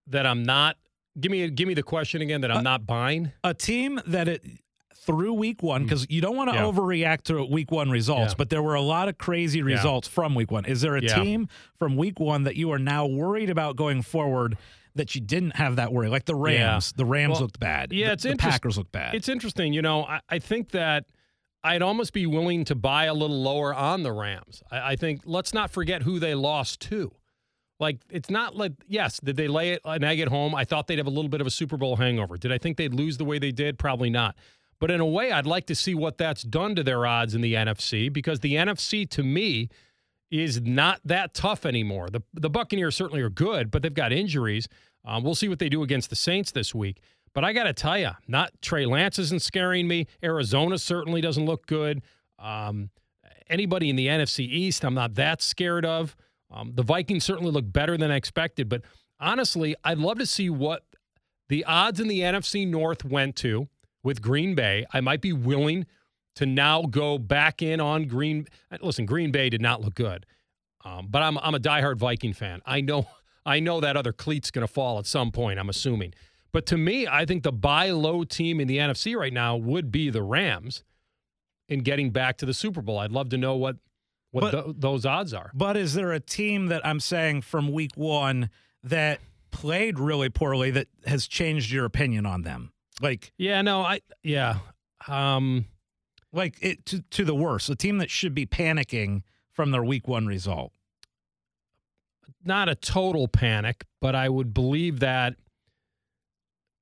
that 0.07 0.27
I'm 0.27 0.43
not 0.43 0.77
give 1.21 1.31
me 1.33 1.49
give 1.51 1.67
me 1.69 1.75
the 1.75 1.83
question 1.83 2.23
again 2.23 2.41
that 2.43 2.51
I'm 2.51 2.59
Uh, 2.59 2.63
not 2.63 2.87
buying. 2.87 3.33
A 3.45 3.55
team 3.55 4.01
that 4.07 4.29
it 4.29 4.43
through 4.97 5.33
week 5.33 5.63
one, 5.63 5.83
because 5.85 6.07
you 6.11 6.21
don't 6.21 6.37
want 6.37 6.51
to 6.51 6.57
Mm. 6.57 6.61
Yeah. 6.61 6.81
overreact 7.17 7.23
to 7.23 7.43
week 7.45 7.71
one 7.71 7.91
results, 7.91 8.33
Yeah. 8.33 8.37
but 8.39 8.51
there 8.51 8.63
were 8.63 8.75
a 8.75 8.83
lot 8.83 9.09
of 9.09 9.17
crazy 9.19 9.63
results 9.63 10.07
from 10.07 10.35
week 10.35 10.51
one. 10.51 10.67
Is 10.67 10.83
there 10.83 10.95
a 10.95 11.03
Yeah. 11.03 11.15
team 11.23 11.49
from 11.79 11.97
week 11.97 12.21
one 12.21 12.45
that 12.45 12.57
you 12.57 12.71
are 12.71 12.79
now 12.79 13.07
worried 13.07 13.49
about 13.51 13.77
going 13.77 14.03
forward 14.03 14.59
that 14.95 15.15
you 15.15 15.21
didn't 15.23 15.57
have 15.57 15.77
that 15.77 15.91
worry? 15.93 16.09
Like 16.09 16.27
the 16.27 16.35
Rams. 16.35 16.93
The 16.93 17.07
Rams 17.07 17.33
Well, 17.33 17.41
looked 17.43 17.59
bad. 17.59 17.93
yeah, 17.93 18.09
The- 18.09 18.13
it's 18.13 18.23
the 18.25 18.31
interest- 18.33 18.51
Packers 18.53 18.77
looked 18.79 18.93
bad. 18.93 19.15
It's 19.15 19.29
interesting, 19.29 19.73
you 19.73 19.81
know. 19.83 20.05
I, 20.05 20.21
I 20.29 20.39
think 20.39 20.71
that 20.73 21.07
I'd 21.63 21.83
almost 21.83 22.13
be 22.13 22.27
willing 22.27 22.65
to 22.67 22.75
buy 22.75 23.05
a 23.05 23.15
little 23.15 23.43
lower 23.43 23.75
on 23.75 24.03
the 24.03 24.13
Rams. 24.13 24.63
I, 24.71 24.93
I 24.93 24.97
think 24.97 25.23
let's 25.25 25.53
not 25.53 25.71
forget 25.71 26.03
who 26.03 26.19
they 26.19 26.35
lost 26.35 26.81
to. 26.83 27.13
Like 27.79 27.99
it's 28.11 28.31
not 28.31 28.57
like 28.57 28.73
yes, 28.87 29.19
did 29.21 29.37
they 29.37 29.49
lay 29.49 29.71
it 29.73 29.81
an 29.85 30.05
egg 30.05 30.21
at 30.21 30.29
home? 30.29 30.55
I 30.55 30.65
thought 30.65 30.87
they'd 30.87 30.99
have 30.99 31.07
a 31.07 31.11
little 31.11 31.31
bit 31.31 31.41
of 31.41 31.47
a 31.47 31.51
Super 31.51 31.77
Bowl 31.77 31.97
hangover. 31.97 32.37
Did 32.37 32.53
I 32.53 32.59
think 32.59 32.77
they'd 32.77 32.95
lose 32.95 33.17
the 33.17 33.25
way 33.25 33.39
they 33.39 33.53
did? 33.53 33.79
Probably 33.79 34.11
not. 34.11 34.37
But 34.79 34.91
in 34.91 35.01
a 35.01 35.07
way, 35.07 35.33
I'd 35.33 35.47
like 35.47 35.67
to 35.67 35.75
see 35.75 35.95
what 35.95 36.19
that's 36.19 36.43
done 36.43 36.75
to 36.75 36.83
their 36.83 37.07
odds 37.07 37.35
in 37.35 37.41
the 37.41 37.55
NFC 37.55 38.13
because 38.13 38.41
the 38.41 38.55
NFC 38.55 39.09
to 39.11 39.23
me 39.23 39.69
is 40.31 40.61
not 40.61 41.01
that 41.05 41.35
tough 41.35 41.67
anymore. 41.67 42.09
The 42.11 42.23
the 42.35 42.51
Buccaneers 42.51 42.97
certainly 42.97 43.23
are 43.23 43.31
good, 43.31 43.71
but 43.71 43.83
they've 43.83 43.93
got 43.93 44.13
injuries. 44.13 44.69
Um, 45.05 45.25
we'll 45.25 45.35
see 45.35 45.49
what 45.49 45.59
they 45.59 45.71
do 45.71 45.83
against 45.83 46.11
the 46.11 46.17
Saints 46.17 46.53
this 46.53 46.75
week. 46.75 47.01
But 47.35 47.45
I 47.45 47.53
got 47.53 47.65
to 47.65 47.73
tell 47.73 47.99
you, 47.99 48.11
not 48.27 48.51
Trey 48.61 48.87
Lance 48.87 49.19
isn't 49.19 49.43
scaring 49.43 49.87
me. 49.87 50.07
Arizona 50.23 50.79
certainly 50.79 51.21
doesn't 51.21 51.45
look 51.45 51.67
good. 51.67 52.03
Um, 52.39 52.91
anybody 53.49 53.89
in 53.89 53.97
the 53.97 54.09
NFC 54.09 54.41
East, 54.41 54.85
I'm 54.85 54.95
not 54.95 55.15
that 55.15 55.41
scared 55.41 55.85
of. 55.85 56.17
Um, 56.51 56.73
the 56.75 56.83
Vikings 56.83 57.25
certainly 57.25 57.53
look 57.53 57.71
better 57.71 57.97
than 57.97 58.11
I 58.11 58.17
expected. 58.17 58.69
But 58.69 58.83
honestly, 59.21 59.77
I'd 59.85 59.99
love 59.99 60.19
to 60.19 60.27
see 60.27 60.51
what 60.51 60.85
the 61.49 61.65
odds 61.65 62.01
in 62.01 62.09
the 62.09 62.21
NFC 62.21 62.67
North 62.67 63.05
went 63.05 63.37
to 63.37 63.69
with 64.03 64.23
Green 64.23 64.55
Bay. 64.55 64.87
I 64.93 65.01
might 65.01 65.21
be 65.21 65.33
willing 65.33 65.87
to 66.37 66.47
now 66.47 66.83
go 66.83 67.19
back 67.19 67.63
in 67.63 67.81
on 67.81 68.07
Green. 68.07 68.47
Listen, 68.81 69.07
Green 69.07 69.31
Bay 69.31 69.51
did 69.51 69.61
not 69.61 69.83
look 69.83 69.95
good, 69.95 70.27
um, 70.85 71.09
but 71.11 71.23
I'm 71.23 71.39
I'm 71.39 71.55
a 71.55 71.61
diehard 71.61 71.97
Viking 71.97 72.33
fan. 72.33 72.63
I 72.65 72.81
know 72.81 73.09
I 73.47 73.59
know 73.59 73.81
that 73.81 73.97
other 73.97 74.13
cleat's 74.13 74.51
going 74.51 74.67
to 74.67 74.73
fall 74.73 74.99
at 74.99 75.07
some 75.07 75.33
point. 75.33 75.59
I'm 75.59 75.69
assuming, 75.69 76.13
but 76.53 76.67
to 76.67 76.77
me, 76.77 77.07
I 77.07 77.25
think 77.25 77.43
the 77.43 77.53
buy 77.53 77.91
low 77.91 78.25
team 78.25 78.61
in 78.61 78.69
the 78.69 78.79
NFC 78.79 79.17
right 79.17 79.33
now 79.33 79.57
would 79.57 79.91
be 79.93 80.11
the 80.11 80.23
Rams 80.23 80.85
in 81.69 81.81
getting 81.81 82.11
back 82.11 82.37
to 82.39 82.47
the 82.47 82.55
Super 82.55 82.83
Bowl. 82.83 82.99
I'd 82.99 83.13
love 83.13 83.29
to 83.31 83.39
know 83.39 83.55
what 83.57 83.77
what 84.33 84.43
But- 84.43 84.51
tho- 84.53 84.75
those 84.77 85.05
odds 85.07 85.35
are. 85.35 85.51
But 85.55 85.77
is 85.77 85.95
there 85.95 86.13
a 86.13 86.21
team 86.21 86.67
that 86.67 86.87
I'm 86.87 87.01
saying 87.01 87.43
from 87.43 87.73
week 87.73 87.93
one 87.97 88.51
that 88.85 89.21
played 89.51 89.99
really 89.99 90.29
poorly 90.29 90.71
that 90.71 90.87
has 91.07 91.27
changed 91.27 91.73
your 91.73 91.85
opinion 91.85 92.27
on 92.27 92.43
them? 92.43 92.73
Like, 93.01 93.33
Yeah, 93.39 93.61
no, 93.63 93.81
I 93.83 94.01
yeah. 94.23 94.59
Um, 95.09 95.65
like 96.33 96.59
it 96.61 96.87
to, 96.87 97.01
to 97.03 97.25
the 97.25 97.35
worst, 97.35 97.69
a 97.71 97.75
team 97.75 97.99
that 97.99 98.09
should 98.11 98.35
be 98.35 98.47
panicking 98.47 99.23
from 99.53 99.73
their 99.73 99.83
week 99.83 100.07
one 100.07 100.27
result. 100.27 100.71
not 102.45 102.69
a 102.69 102.75
total 102.75 103.27
panic, 103.29 103.85
but 104.01 104.15
I 104.15 104.29
would 104.29 104.55
believe 104.55 105.01
that 105.01 105.35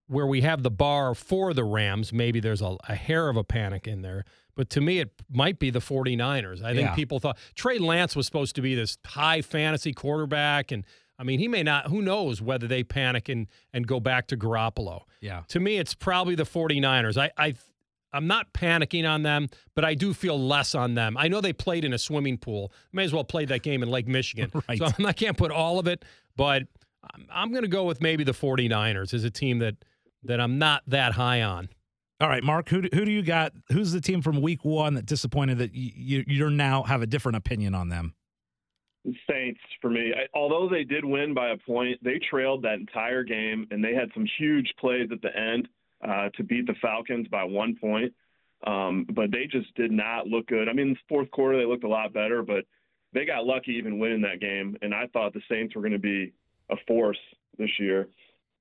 where 0.09 0.27
we 0.27 0.40
have 0.40 0.62
the 0.62 0.71
bar 0.71 1.14
for 1.14 1.55
the 1.55 1.64
Rams, 1.64 2.12
maybe 2.12 2.40
there's 2.40 2.62
a, 2.62 2.77
a 2.88 2.94
hair 2.94 3.29
of 3.29 3.37
a 3.37 3.44
panic 3.44 3.87
in 3.87 4.03
there. 4.03 4.25
But 4.57 4.71
to 4.71 4.81
me, 4.81 4.99
it 4.99 5.12
might 5.31 5.59
be 5.61 5.71
the 5.71 5.79
49ers. 5.79 6.62
I 6.62 6.75
think 6.75 6.88
Yeah. 6.88 6.94
people 6.94 7.21
thought 7.21 7.38
Trey 7.55 7.79
Lance 7.79 8.16
was 8.16 8.27
supposed 8.27 8.57
to 8.57 8.62
be 8.62 8.75
this 8.75 8.99
high 9.07 9.40
fantasy 9.42 9.92
quarterback. 9.92 10.73
And 10.73 10.85
I 11.18 11.23
mean, 11.25 11.38
he 11.38 11.47
may 11.47 11.62
not, 11.62 11.87
who 11.88 12.03
knows 12.03 12.42
whether 12.42 12.66
they 12.66 12.83
panic 12.83 13.29
and, 13.29 13.47
and 13.73 13.87
go 13.87 14.01
back 14.01 14.27
to 14.29 14.37
Garoppolo. 14.37 15.03
Yeah. 15.21 15.42
To 15.49 15.61
me, 15.61 15.79
it's 15.79 15.94
probably 15.94 16.35
the 16.35 16.44
49ers. 16.44 17.16
I, 17.16 17.31
I, 17.37 17.55
I'm 18.12 18.27
not 18.27 18.53
panicking 18.55 19.09
on 19.09 19.23
them, 19.23 19.49
but 19.75 19.85
I 19.85 19.94
do 19.94 20.14
feel 20.14 20.40
less 20.40 20.75
on 20.75 20.94
them. 20.94 21.16
I 21.16 21.29
know 21.29 21.40
they 21.40 21.53
played 21.53 21.85
in 21.85 21.92
a 21.92 21.99
swimming 21.99 22.38
pool. 22.38 22.73
May 22.92 23.05
as 23.05 23.12
well 23.12 23.25
play 23.25 23.44
that 23.44 23.62
game 23.62 23.83
in 23.83 23.90
Lake 23.90 24.09
Michigan. 24.09 24.51
Right. 24.68 24.79
So 24.79 24.88
I 25.05 25.12
can't 25.12 25.37
put 25.37 25.51
all 25.53 25.79
of 25.79 25.87
it, 25.87 26.05
but 26.37 26.62
I'm, 27.14 27.27
I'm 27.31 27.51
going 27.51 27.62
to 27.62 27.68
go 27.68 27.85
with 27.85 28.01
maybe 28.01 28.25
the 28.25 28.33
49ers 28.33 29.12
as 29.14 29.23
a 29.25 29.31
team 29.31 29.59
that 29.61 29.77
that 30.24 30.40
I'm 30.40 30.59
not 30.59 30.83
that 30.87 31.12
high 31.12 31.42
on. 31.42 31.68
All 32.20 32.28
right, 32.28 32.42
Mark, 32.42 32.68
who 32.68 32.83
do, 32.83 32.88
who 32.92 33.04
do 33.04 33.12
you 33.12 33.22
got? 33.22 33.52
Who's 33.70 33.92
the 33.92 34.00
team 34.00 34.22
from 34.22 34.42
week 34.42 34.64
one 34.64 34.94
that 34.94 35.07
disappointed 35.07 35.59
that 35.59 35.72
you, 35.72 35.92
you 35.94 36.24
you're 36.26 36.50
now 36.50 36.83
have 36.83 37.00
a 37.00 37.07
different 37.07 37.37
opinion 37.37 37.74
on 37.74 37.88
them? 37.88 38.14
Saints 39.31 39.61
for 39.81 39.88
me. 39.88 40.12
I, 40.14 40.26
although 40.37 40.68
they 40.68 40.83
did 40.83 41.04
win 41.04 41.33
by 41.33 41.50
a 41.50 41.57
point, 41.57 42.02
they 42.02 42.18
trailed 42.28 42.62
that 42.64 42.74
entire 42.74 43.22
game, 43.22 43.68
and 43.70 43.85
they 43.85 43.94
had 43.94 44.11
some 44.14 44.26
huge 44.37 44.66
plays 44.81 45.09
at 45.12 45.22
the 45.22 45.35
end 45.37 45.68
uh, 46.07 46.28
to 46.37 46.42
beat 46.42 46.66
the 46.66 46.74
Falcons 46.83 47.28
by 47.28 47.44
one 47.44 47.76
point. 47.81 48.12
Um, 48.66 49.07
but 49.14 49.31
they 49.31 49.46
just 49.46 49.72
did 49.76 49.92
not 49.92 50.26
look 50.26 50.48
good. 50.48 50.68
I 50.68 50.72
mean, 50.72 50.94
the 50.94 50.98
fourth 51.09 51.31
quarter 51.31 51.57
they 51.57 51.64
looked 51.64 51.85
a 51.85 51.88
lot 51.88 52.12
better, 52.12 52.42
but 52.42 52.64
they 53.12 53.24
got 53.24 53.46
lucky 53.46 53.72
even 53.72 54.00
winning 54.00 54.22
that 54.22 54.40
game. 54.40 54.76
And 54.83 54.92
I 54.92 55.07
thought 55.12 55.33
the 55.33 55.40
Saints 55.48 55.76
were 55.76 55.83
going 55.83 55.92
to 55.92 56.00
be 56.00 56.33
a 56.68 56.74
force 56.88 57.18
this 57.57 57.70
year 57.78 58.09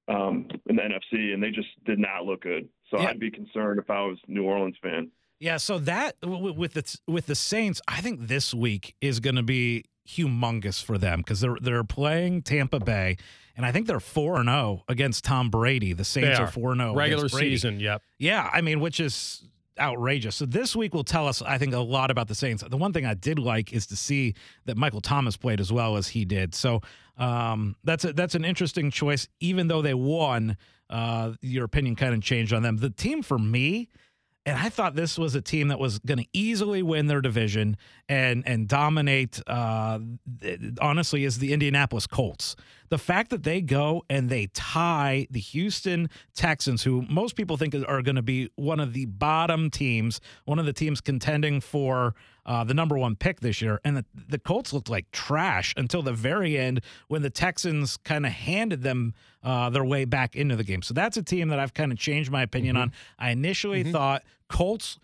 um, 0.08 0.48
in 0.70 0.76
the 0.78 0.82
NFC, 0.82 1.34
and 1.34 1.41
they 1.43 1.52
just 1.52 1.67
did 1.86 2.00
not 2.00 2.26
look 2.26 2.41
good. 2.43 2.67
So 2.91 3.00
Yeah. 3.00 3.10
I'd 3.10 3.20
be 3.20 3.32
concerned 3.32 3.80
if 3.80 3.89
I 3.89 4.02
was 4.02 4.17
New 4.28 4.43
Orleans 4.43 4.76
fan. 4.82 5.12
Yeah, 5.39 5.58
so 5.58 5.78
that 5.80 6.20
w- 6.22 6.39
w- 6.39 6.56
with 6.60 6.74
the 6.74 6.98
with 7.08 7.28
the 7.28 7.36
Saints, 7.36 7.80
I 7.88 8.02
think 8.02 8.28
this 8.28 8.54
week 8.54 8.96
is 9.02 9.20
going 9.20 9.36
to 9.36 9.43
be 9.43 9.86
humongous 10.08 10.84
for 10.84 10.98
them 10.98 11.20
because 11.20 11.41
they're 11.41 11.58
they're 11.62 11.84
playing 11.84 12.41
Tampa 12.41 12.80
Bay, 12.80 13.17
and 13.56 13.63
I 13.65 13.72
think 13.72 13.86
they're 13.86 14.00
four 14.00 14.38
and 14.39 14.50
zero 14.50 14.84
against 14.88 15.24
Tom 15.26 15.50
Brady. 15.52 15.93
The 15.93 16.04
Saints 16.06 16.30
They 16.30 16.43
are 16.43 16.48
are. 16.48 16.52
four 16.52 16.72
and 16.72 16.82
zero 16.82 16.96
Regular 16.96 17.30
season, 17.30 17.80
yep. 17.80 18.02
Yeah, 18.17 18.50
I 18.52 18.62
mean, 18.62 18.80
which 18.80 19.00
is 19.00 19.48
outrageous. 19.80 20.36
So 20.36 20.46
this 20.46 20.76
week 20.76 20.94
will 20.94 21.04
tell 21.04 21.28
us, 21.28 21.42
I 21.42 21.58
think, 21.58 21.74
a 21.74 21.80
lot 21.80 22.12
about 22.12 22.28
the 22.28 22.36
Saints. 22.36 22.63
The 22.68 22.78
one 22.78 22.94
thing 22.94 23.06
I 23.06 23.13
did 23.13 23.40
like 23.40 23.74
is 23.74 23.88
to 23.88 23.96
see 23.96 24.36
that 24.66 24.78
Michael 24.78 25.02
Thomas 25.02 25.38
played 25.38 25.60
as 25.60 25.72
well 25.72 25.98
as 25.98 26.10
he 26.10 26.26
did. 26.26 26.56
So 26.56 26.82
um, 27.18 27.76
that's 27.84 28.06
a, 28.06 28.13
that's 28.13 28.36
an 28.36 28.46
interesting 28.46 28.92
choice. 28.92 29.28
Even 29.40 29.68
though 29.68 29.82
they 29.82 29.94
won, 29.94 30.58
uh, 30.90 31.34
your 31.42 31.66
opinion 31.66 31.96
kind 31.96 32.13
of 32.13 32.22
changed 32.22 32.54
on 32.54 32.63
them. 32.63 32.78
The 32.78 32.90
team 32.90 33.22
for 33.22 33.38
me. 33.38 33.90
And 34.46 34.58
I 34.58 34.70
thought 34.70 34.96
this 34.96 35.18
was 35.18 35.36
a 35.36 35.42
team 35.42 35.68
that 35.68 35.78
was 35.78 36.00
going 36.00 36.20
to 36.20 36.28
easily 36.32 36.82
win 36.82 37.08
their 37.08 37.20
division 37.20 37.76
and 38.08 38.48
and 38.48 38.66
dominate. 38.66 39.42
Uh, 39.46 40.00
honestly, 40.80 41.26
is 41.26 41.40
the 41.40 41.52
Indianapolis 41.52 42.08
Colts. 42.08 42.56
The 42.89 42.97
fact 42.97 43.30
that 43.32 43.43
they 43.43 43.62
go 43.62 44.04
and 44.10 44.30
they 44.30 44.47
tie 44.54 45.28
the 45.30 45.39
Houston 45.39 46.10
Texans, 46.36 46.84
who 46.84 47.04
most 47.10 47.36
people 47.36 47.58
think 47.58 47.76
are 47.76 48.02
going 48.02 48.15
to 48.15 48.21
be 48.21 48.50
one 48.56 48.80
of 48.80 48.93
the 48.93 49.06
bottom 49.06 49.69
teams, 49.69 50.21
one 50.45 50.60
of 50.60 50.65
the 50.65 50.73
teams 50.73 51.02
contending 51.02 51.60
for 51.62 52.15
uh, 52.45 52.63
the 52.63 52.73
number 52.73 52.97
one 52.97 53.15
pick 53.15 53.41
this 53.41 53.62
year, 53.62 53.82
and 53.84 53.97
the, 53.97 54.06
the 54.30 54.39
Colts 54.39 54.71
looked 54.71 54.89
like 54.89 55.12
trash 55.12 55.73
until 55.76 56.02
the 56.02 56.13
very 56.13 56.58
end 56.58 56.80
when 57.10 57.21
the 57.21 57.30
Texans 57.30 57.97
kind 57.97 58.26
of 58.26 58.32
handed 58.32 58.84
them 58.84 59.13
uh, 59.43 59.69
their 59.69 59.84
way 59.84 60.06
back 60.06 60.36
into 60.36 60.56
the 60.56 60.63
game. 60.63 60.82
So 60.82 60.93
that's 60.93 61.17
a 61.17 61.23
team 61.23 61.50
that 61.50 61.60
I've 61.60 61.73
kind 61.73 61.91
of 61.91 61.97
changed 61.97 62.32
my 62.32 62.43
opinion 62.43 62.76
Mm-hmm. 62.76 62.84
on. 62.84 62.91
I 63.19 63.32
initially 63.32 63.84
thought 63.84 64.23
Colts 64.47 64.97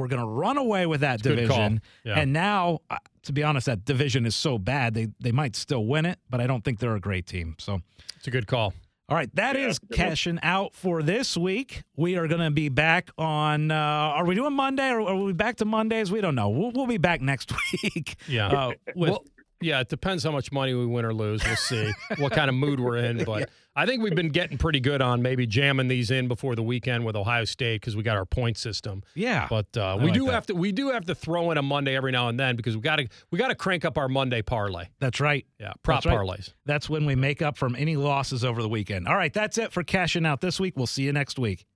were 0.00 0.08
going 0.08 0.22
to 0.22 0.26
run 0.28 0.56
away 0.58 0.86
with 0.86 1.00
that 1.02 1.20
a 1.20 1.22
good 1.22 1.48
call. 1.48 1.56
division, 1.56 1.82
Yeah. 2.04 2.18
and 2.18 2.32
now, 2.32 2.80
uh, 2.90 2.96
to 3.22 3.32
be 3.32 3.42
honest, 3.44 3.66
that 3.66 3.84
division 3.84 4.26
is 4.26 4.34
so 4.34 4.58
bad 4.58 4.94
they 4.94 5.08
they 5.20 5.32
might 5.32 5.54
still 5.54 5.84
win 5.86 6.06
it, 6.06 6.18
but 6.28 6.40
I 6.40 6.46
don't 6.48 6.64
think 6.64 6.78
they're 6.80 6.96
a 6.96 7.00
great 7.00 7.26
team. 7.26 7.54
So. 7.58 7.80
It's 8.16 8.26
a 8.26 8.30
good 8.30 8.46
call. 8.46 8.74
All 9.08 9.16
right, 9.16 9.34
that 9.34 9.56
is 9.56 9.78
cashing 9.92 10.38
out 10.42 10.74
for 10.74 11.02
this 11.02 11.36
week. 11.38 11.82
We 11.96 12.16
are 12.16 12.28
going 12.28 12.42
to 12.42 12.50
be 12.50 12.68
back 12.68 13.10
on. 13.16 13.70
Uh, 13.70 13.74
are 13.74 14.24
we 14.26 14.34
doing 14.34 14.52
Monday 14.52 14.90
or 14.90 15.00
are 15.00 15.16
we 15.16 15.32
back 15.32 15.56
to 15.56 15.64
Mondays? 15.64 16.12
We 16.12 16.20
don't 16.20 16.34
know. 16.34 16.50
We'll, 16.50 16.70
we'll 16.70 16.86
be 16.86 16.98
back 16.98 17.20
next 17.22 17.50
week. 17.82 18.16
Yeah. 18.28 18.48
Uh, 18.48 18.72
with, 18.94 19.10
well, 19.10 19.24
yeah, 19.60 19.80
it 19.80 19.88
depends 19.88 20.24
how 20.24 20.30
much 20.30 20.50
money 20.52 20.74
we 20.74 20.86
win 20.86 21.04
or 21.04 21.12
lose. 21.14 21.42
We'll 21.44 21.56
see 21.56 21.92
what 22.18 22.32
kind 22.32 22.48
of 22.48 22.54
mood 22.54 22.80
we're 22.80 22.96
in. 22.96 23.24
But 23.24 23.50
I 23.76 23.86
think 23.86 24.02
we've 24.02 24.14
been 24.14 24.30
getting 24.30 24.58
pretty 24.58 24.80
good 24.80 25.00
on 25.02 25.22
maybe 25.22 25.46
jamming 25.46 25.88
these 25.88 26.10
in 26.10 26.28
before 26.28 26.54
the 26.54 26.62
weekend 26.62 27.04
with 27.04 27.14
Ohio 27.16 27.44
State 27.44 27.80
because 27.80 27.94
we 27.96 28.02
got 28.02 28.16
our 28.16 28.24
point 28.26 28.56
system. 28.58 29.02
yeah. 29.14 29.46
But 29.48 29.76
uh, 29.76 29.96
we 29.98 30.06
like 30.06 30.14
do 30.14 30.26
that. 30.26 30.32
have 30.32 30.46
to 30.46 30.54
we 30.54 30.72
do 30.72 30.90
have 30.90 31.04
to 31.06 31.14
throw 31.14 31.50
in 31.50 31.58
a 31.58 31.62
Monday 31.62 31.94
every 31.96 32.12
now 32.12 32.28
and 32.28 32.38
then 32.38 32.56
because 32.56 32.76
we 32.76 32.82
got 32.82 32.96
to 32.96 33.08
we 33.30 33.38
got 33.38 33.48
to 33.48 33.54
crank 33.54 33.84
up 33.84 33.96
our 33.98 34.08
Monday 34.08 34.42
parlay. 34.42 34.86
that's 34.98 35.20
right. 35.20 35.46
Yeah, 35.58 35.72
prop 35.82 36.02
That's 36.02 36.14
right. 36.14 36.26
parlays. 36.26 36.52
That's 36.66 36.88
when 36.88 37.04
we 37.06 37.14
make 37.14 37.42
up 37.42 37.56
from 37.58 37.76
any 37.76 37.96
losses 37.96 38.44
over 38.44 38.62
the 38.62 38.68
weekend. 38.68 39.06
All 39.06 39.16
right, 39.16 39.32
that's 39.32 39.58
it 39.58 39.72
for 39.72 39.82
cashing 39.82 40.24
out 40.26 40.40
this 40.40 40.58
week. 40.58 40.74
We'll 40.76 40.86
see 40.86 41.02
you 41.02 41.12
next 41.12 41.38
week. 41.38 41.66